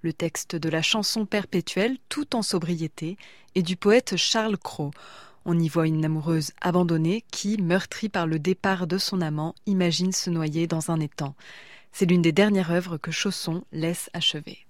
Le 0.01 0.15
texte 0.15 0.57
de 0.57 0.71
la 0.71 0.81
chanson 0.81 1.27
perpétuelle, 1.27 1.99
tout 2.09 2.35
en 2.35 2.41
sobriété, 2.41 3.19
est 3.55 3.63
du 3.63 3.77
poète 3.77 4.17
Charles 4.17 4.57
Cros. 4.57 4.91
On 5.45 5.59
y 5.59 5.69
voit 5.69 5.87
une 5.87 6.03
amoureuse 6.03 6.53
abandonnée 6.63 7.25
qui, 7.31 7.61
meurtrie 7.61 8.09
par 8.09 8.27
le 8.27 8.39
départ 8.39 8.87
de 8.87 8.97
son 8.97 9.21
amant, 9.21 9.55
imagine 9.67 10.13
se 10.13 10.31
noyer 10.31 10.67
dans 10.67 10.91
un 10.91 10.99
étang. 10.99 11.35
C'est 11.93 12.07
l'une 12.07 12.23
des 12.23 12.33
dernières 12.33 12.71
œuvres 12.71 12.97
que 12.97 13.11
Chausson 13.11 13.65
laisse 13.71 14.09
achever. 14.15 14.65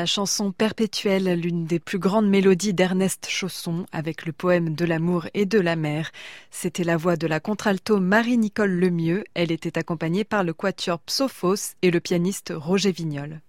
La 0.00 0.06
chanson 0.06 0.50
perpétuelle, 0.50 1.38
l'une 1.38 1.66
des 1.66 1.78
plus 1.78 1.98
grandes 1.98 2.26
mélodies 2.26 2.72
d'Ernest 2.72 3.26
Chausson, 3.28 3.84
avec 3.92 4.24
le 4.24 4.32
poème 4.32 4.74
de 4.74 4.86
l'amour 4.86 5.26
et 5.34 5.44
de 5.44 5.60
la 5.60 5.76
mer. 5.76 6.10
C'était 6.50 6.84
la 6.84 6.96
voix 6.96 7.16
de 7.16 7.26
la 7.26 7.38
contralto 7.38 8.00
Marie-Nicole 8.00 8.70
Lemieux. 8.70 9.24
Elle 9.34 9.52
était 9.52 9.76
accompagnée 9.76 10.24
par 10.24 10.42
le 10.42 10.54
quatuor 10.54 11.00
Psophos 11.00 11.74
et 11.82 11.90
le 11.90 12.00
pianiste 12.00 12.50
Roger 12.56 12.92
Vignol. 12.92 13.42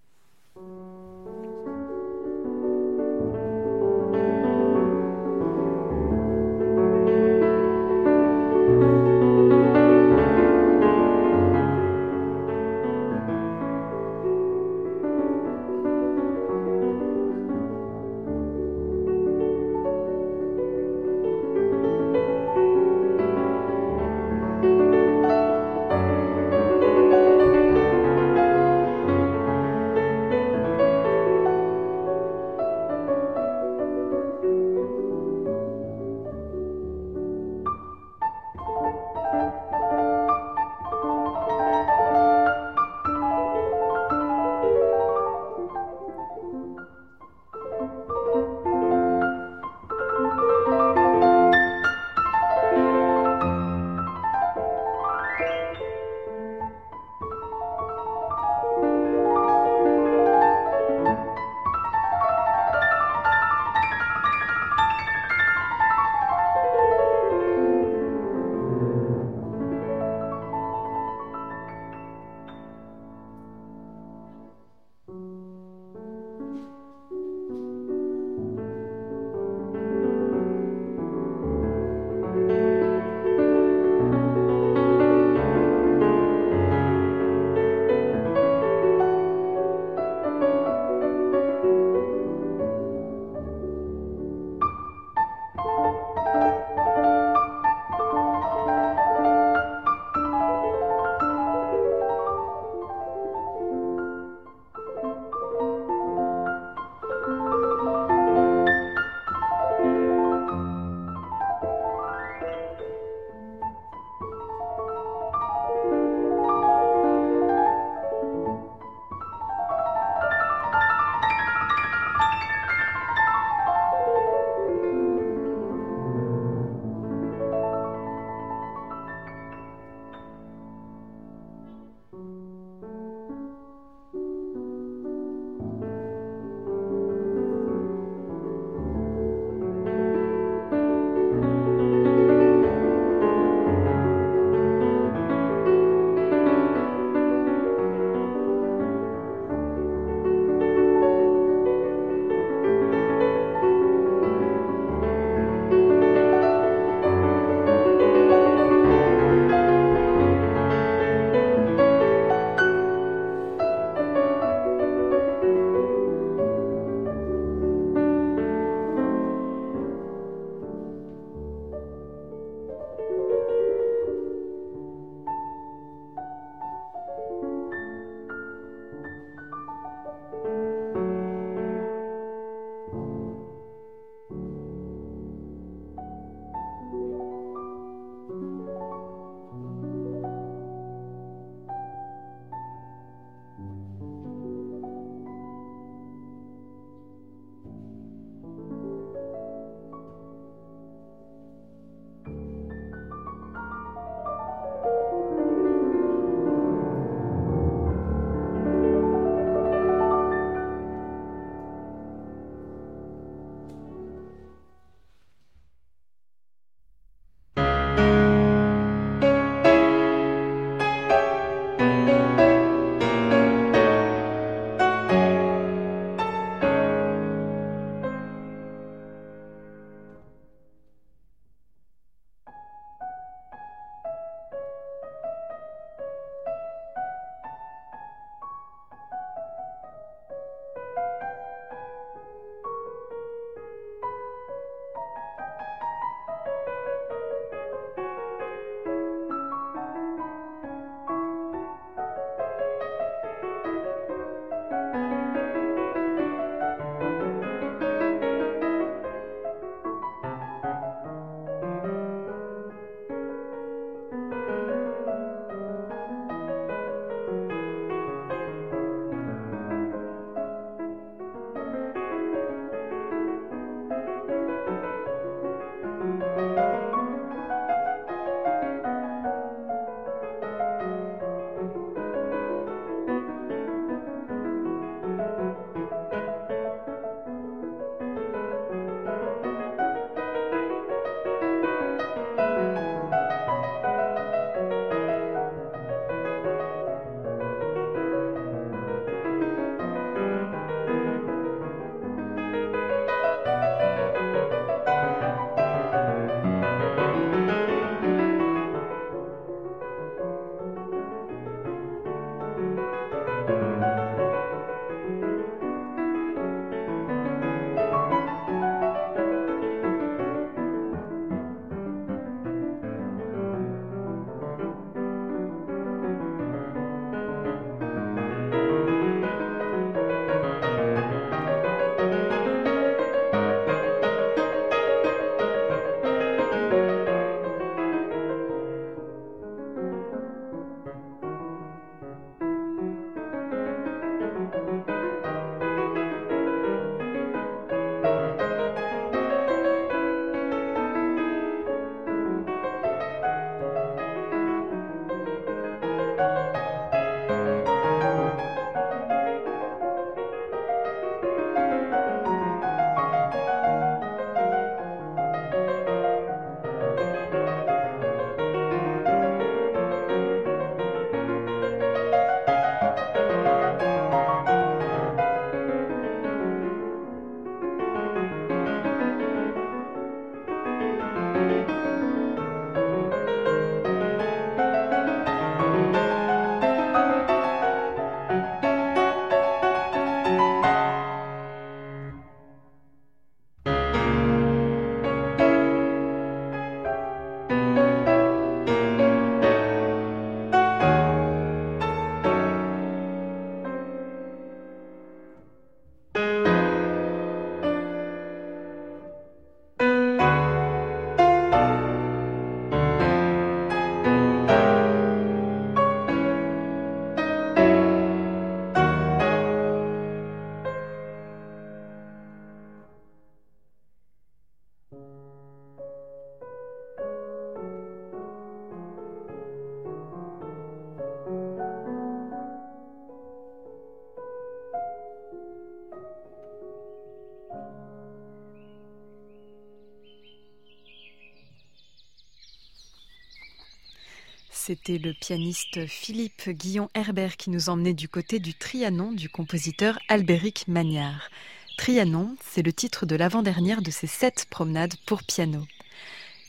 C'était 444.83 444.97
le 444.97 445.13
pianiste 445.13 445.85
Philippe 445.85 446.49
Guillon 446.49 446.89
Herbert 446.95 447.37
qui 447.37 447.51
nous 447.51 447.69
emmenait 447.69 447.93
du 447.93 448.09
côté 448.09 448.39
du 448.39 448.55
Trianon 448.55 449.11
du 449.11 449.29
compositeur 449.29 449.99
Albéric 450.07 450.67
Magnard. 450.67 451.29
Trianon, 451.77 452.35
c'est 452.43 452.63
le 452.63 452.73
titre 452.73 453.05
de 453.05 453.15
l'avant-dernière 453.15 453.83
de 453.83 453.91
ses 453.91 454.07
sept 454.07 454.47
promenades 454.49 454.95
pour 455.05 455.21
piano. 455.21 455.67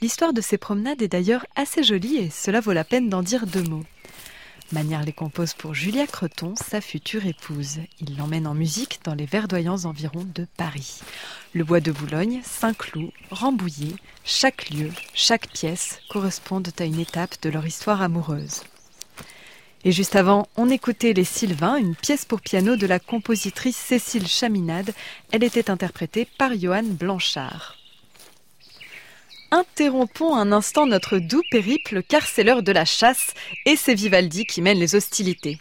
L'histoire 0.00 0.32
de 0.32 0.40
ces 0.40 0.56
promenades 0.56 1.02
est 1.02 1.08
d'ailleurs 1.08 1.44
assez 1.56 1.82
jolie 1.82 2.16
et 2.16 2.30
cela 2.30 2.60
vaut 2.60 2.72
la 2.72 2.84
peine 2.84 3.10
d'en 3.10 3.22
dire 3.22 3.46
deux 3.46 3.64
mots. 3.64 3.84
Magnard 4.72 5.04
les 5.04 5.12
compose 5.12 5.52
pour 5.52 5.74
Julia 5.74 6.06
Creton, 6.06 6.54
sa 6.56 6.80
future 6.80 7.26
épouse. 7.26 7.80
Il 8.00 8.16
l'emmène 8.16 8.46
en 8.46 8.54
musique 8.54 9.00
dans 9.04 9.14
les 9.14 9.26
verdoyants 9.26 9.84
environs 9.84 10.26
de 10.34 10.46
Paris. 10.56 11.00
Le 11.52 11.62
bois 11.62 11.80
de 11.80 11.92
Boulogne, 11.92 12.40
Saint-Cloud, 12.42 13.10
Rambouillet, 13.30 13.94
chaque 14.24 14.70
lieu, 14.70 14.90
chaque 15.12 15.48
pièce 15.48 16.00
correspondent 16.08 16.70
à 16.78 16.84
une 16.84 17.00
étape 17.00 17.34
de 17.42 17.50
leur 17.50 17.66
histoire 17.66 18.00
amoureuse. 18.00 18.62
Et 19.84 19.92
juste 19.92 20.16
avant, 20.16 20.48
on 20.56 20.70
écoutait 20.70 21.12
Les 21.12 21.24
Sylvains, 21.24 21.76
une 21.76 21.94
pièce 21.94 22.24
pour 22.24 22.40
piano 22.40 22.76
de 22.76 22.86
la 22.86 22.98
compositrice 22.98 23.76
Cécile 23.76 24.26
Chaminade. 24.26 24.94
Elle 25.32 25.44
était 25.44 25.70
interprétée 25.70 26.26
par 26.38 26.58
Johan 26.58 26.84
Blanchard 26.84 27.76
interrompons 29.52 30.34
un 30.34 30.50
instant 30.50 30.86
notre 30.86 31.18
doux 31.18 31.42
périple 31.50 32.02
car 32.02 32.26
c'est 32.26 32.42
l'heure 32.42 32.62
de 32.62 32.72
la 32.72 32.84
chasse 32.84 33.34
et 33.66 33.76
c'est 33.76 33.94
Vivaldi 33.94 34.44
qui 34.44 34.62
mène 34.62 34.78
les 34.78 34.96
hostilités. 34.96 35.58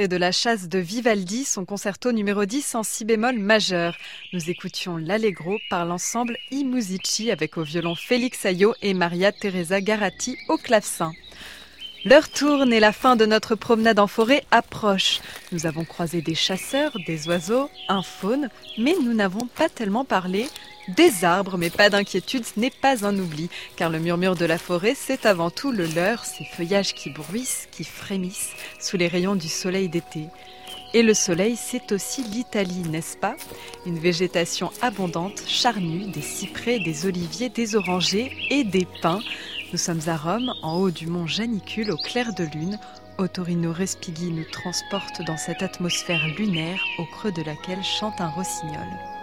De 0.00 0.16
La 0.16 0.32
chasse 0.32 0.68
de 0.68 0.80
Vivaldi, 0.80 1.44
son 1.44 1.64
concerto 1.64 2.10
numéro 2.10 2.44
10 2.44 2.74
en 2.74 2.82
si 2.82 3.04
bémol 3.04 3.38
majeur. 3.38 3.96
Nous 4.32 4.50
écoutions 4.50 4.96
l'Allegro 4.96 5.58
par 5.70 5.84
l'ensemble 5.86 6.36
I 6.50 6.64
Musici 6.64 7.30
avec 7.30 7.56
au 7.56 7.62
violon 7.62 7.94
Félix 7.94 8.44
Ayot 8.44 8.74
et 8.82 8.92
Maria 8.92 9.30
Teresa 9.30 9.80
Garatti 9.80 10.36
au 10.48 10.56
clavecin. 10.56 11.12
L'heure 12.04 12.28
tourne 12.28 12.72
et 12.72 12.80
la 12.80 12.92
fin 12.92 13.14
de 13.14 13.24
notre 13.24 13.54
promenade 13.54 14.00
en 14.00 14.08
forêt 14.08 14.44
approche. 14.50 15.20
Nous 15.52 15.64
avons 15.64 15.84
croisé 15.84 16.22
des 16.22 16.34
chasseurs, 16.34 16.96
des 17.06 17.28
oiseaux, 17.28 17.70
un 17.88 18.02
faune, 18.02 18.50
mais 18.76 18.94
nous 19.00 19.14
n'avons 19.14 19.46
pas 19.46 19.68
tellement 19.68 20.04
parlé 20.04 20.48
des 20.88 21.24
arbres, 21.24 21.56
mais 21.56 21.70
pas 21.70 21.90
d'inquiétude, 21.90 22.44
ce 22.44 22.58
n'est 22.60 22.70
pas 22.70 23.06
un 23.06 23.18
oubli, 23.18 23.48
car 23.76 23.90
le 23.90 23.98
murmure 23.98 24.36
de 24.36 24.44
la 24.44 24.58
forêt, 24.58 24.94
c'est 24.96 25.26
avant 25.26 25.50
tout 25.50 25.72
le 25.72 25.86
leur, 25.86 26.24
ces 26.24 26.44
feuillages 26.44 26.94
qui 26.94 27.10
bruissent, 27.10 27.68
qui 27.70 27.84
frémissent 27.84 28.52
sous 28.80 28.96
les 28.96 29.08
rayons 29.08 29.36
du 29.36 29.48
soleil 29.48 29.88
d'été. 29.88 30.28
Et 30.92 31.02
le 31.02 31.14
soleil, 31.14 31.56
c'est 31.56 31.90
aussi 31.90 32.22
l'Italie, 32.22 32.82
n'est-ce 32.88 33.16
pas? 33.16 33.34
Une 33.84 33.98
végétation 33.98 34.70
abondante, 34.80 35.42
charnue, 35.46 36.06
des 36.06 36.22
cyprès, 36.22 36.78
des 36.78 37.06
oliviers, 37.06 37.48
des 37.48 37.74
orangers 37.74 38.30
et 38.50 38.62
des 38.62 38.86
pins. 39.02 39.20
Nous 39.72 39.78
sommes 39.78 40.02
à 40.06 40.16
Rome, 40.16 40.52
en 40.62 40.76
haut 40.76 40.92
du 40.92 41.08
mont 41.08 41.26
Janicule, 41.26 41.90
au 41.90 41.96
clair 41.96 42.32
de 42.34 42.44
lune. 42.44 42.78
Ottorino 43.18 43.72
Respighi 43.72 44.30
nous 44.30 44.44
transporte 44.44 45.20
dans 45.26 45.36
cette 45.36 45.62
atmosphère 45.62 46.26
lunaire 46.38 46.80
au 46.98 47.04
creux 47.06 47.32
de 47.32 47.42
laquelle 47.42 47.82
chante 47.82 48.20
un 48.20 48.28
rossignol. 48.28 49.13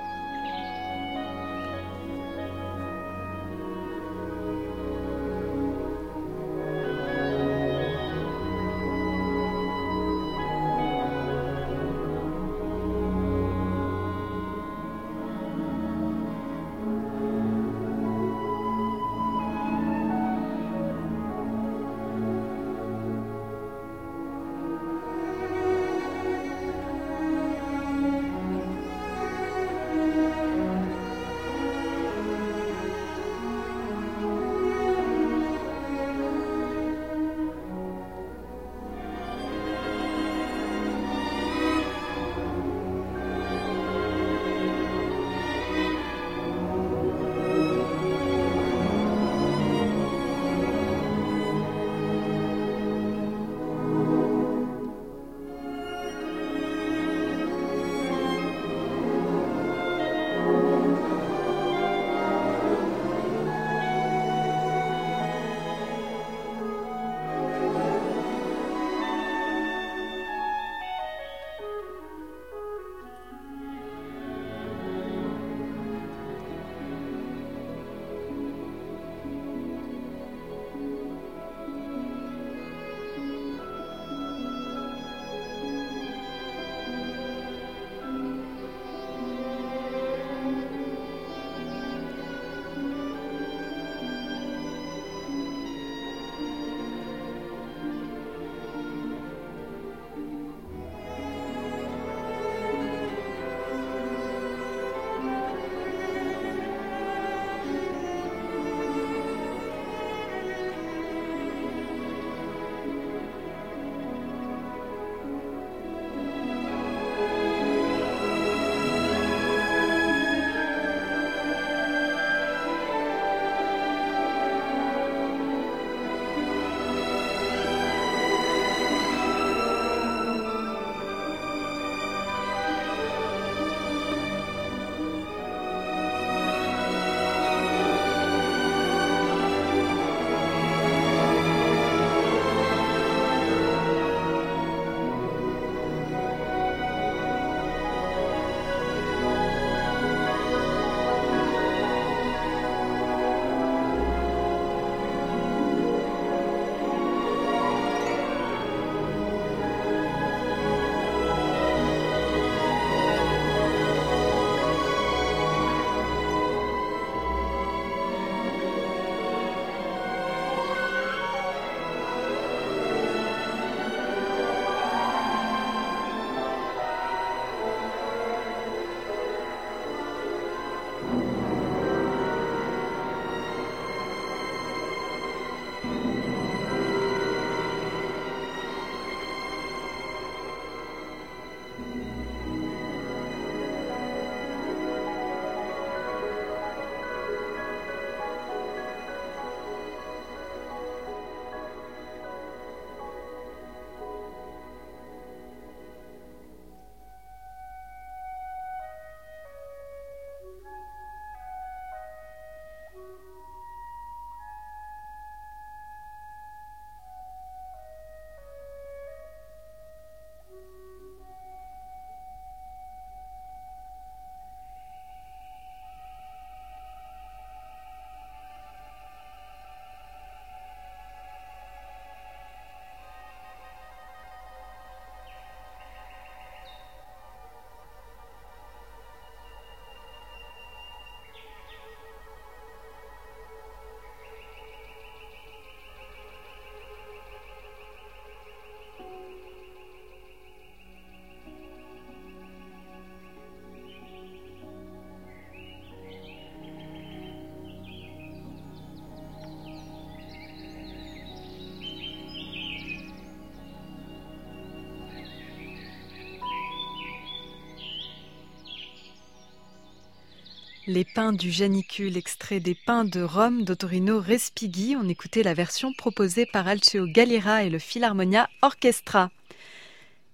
Les 270.94 271.06
pins 271.06 271.32
du 271.32 271.52
Janicule, 271.52 272.18
extrait 272.18 272.60
des 272.60 272.76
pins 272.76 273.06
de 273.06 273.22
Rome 273.22 273.64
d'Ottorino 273.64 274.20
Respighi. 274.20 274.98
On 275.02 275.08
écoutait 275.08 275.42
la 275.42 275.54
version 275.54 275.94
proposée 275.94 276.46
par 276.46 276.68
Alceo 276.68 277.06
Galera 277.08 277.64
et 277.64 277.70
le 277.70 277.80
Philharmonia 277.80 278.50
Orchestra. 278.62 279.32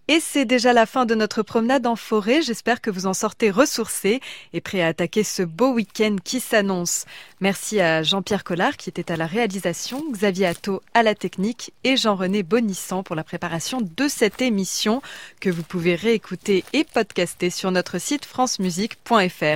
Et 0.07 0.19
c'est 0.19 0.45
déjà 0.45 0.73
la 0.73 0.88
fin 0.88 1.05
de 1.05 1.13
notre 1.13 1.43
promenade 1.43 1.85
en 1.85 1.95
forêt. 1.95 2.41
J'espère 2.41 2.81
que 2.81 2.89
vous 2.89 3.05
en 3.05 3.13
sortez 3.13 3.51
ressourcés 3.51 4.19
et 4.53 4.59
prêts 4.59 4.81
à 4.81 4.88
attaquer 4.88 5.23
ce 5.23 5.43
beau 5.43 5.73
week-end 5.73 6.15
qui 6.23 6.39
s'annonce. 6.39 7.05
Merci 7.39 7.79
à 7.79 8.01
Jean-Pierre 8.01 8.43
Collard 8.43 8.77
qui 8.77 8.89
était 8.89 9.11
à 9.11 9.15
la 9.15 9.27
réalisation, 9.27 10.03
Xavier 10.11 10.47
Atto 10.47 10.81
à 10.95 11.03
la 11.03 11.13
technique 11.13 11.71
et 11.84 11.97
Jean-René 11.97 12.41
Bonissant 12.41 13.03
pour 13.03 13.15
la 13.15 13.23
préparation 13.23 13.79
de 13.79 14.07
cette 14.07 14.41
émission 14.41 15.03
que 15.39 15.51
vous 15.51 15.63
pouvez 15.63 15.93
réécouter 15.93 16.63
et 16.73 16.84
podcaster 16.84 17.51
sur 17.51 17.69
notre 17.69 17.99
site 17.99 18.25
francemusique.fr. 18.25 19.55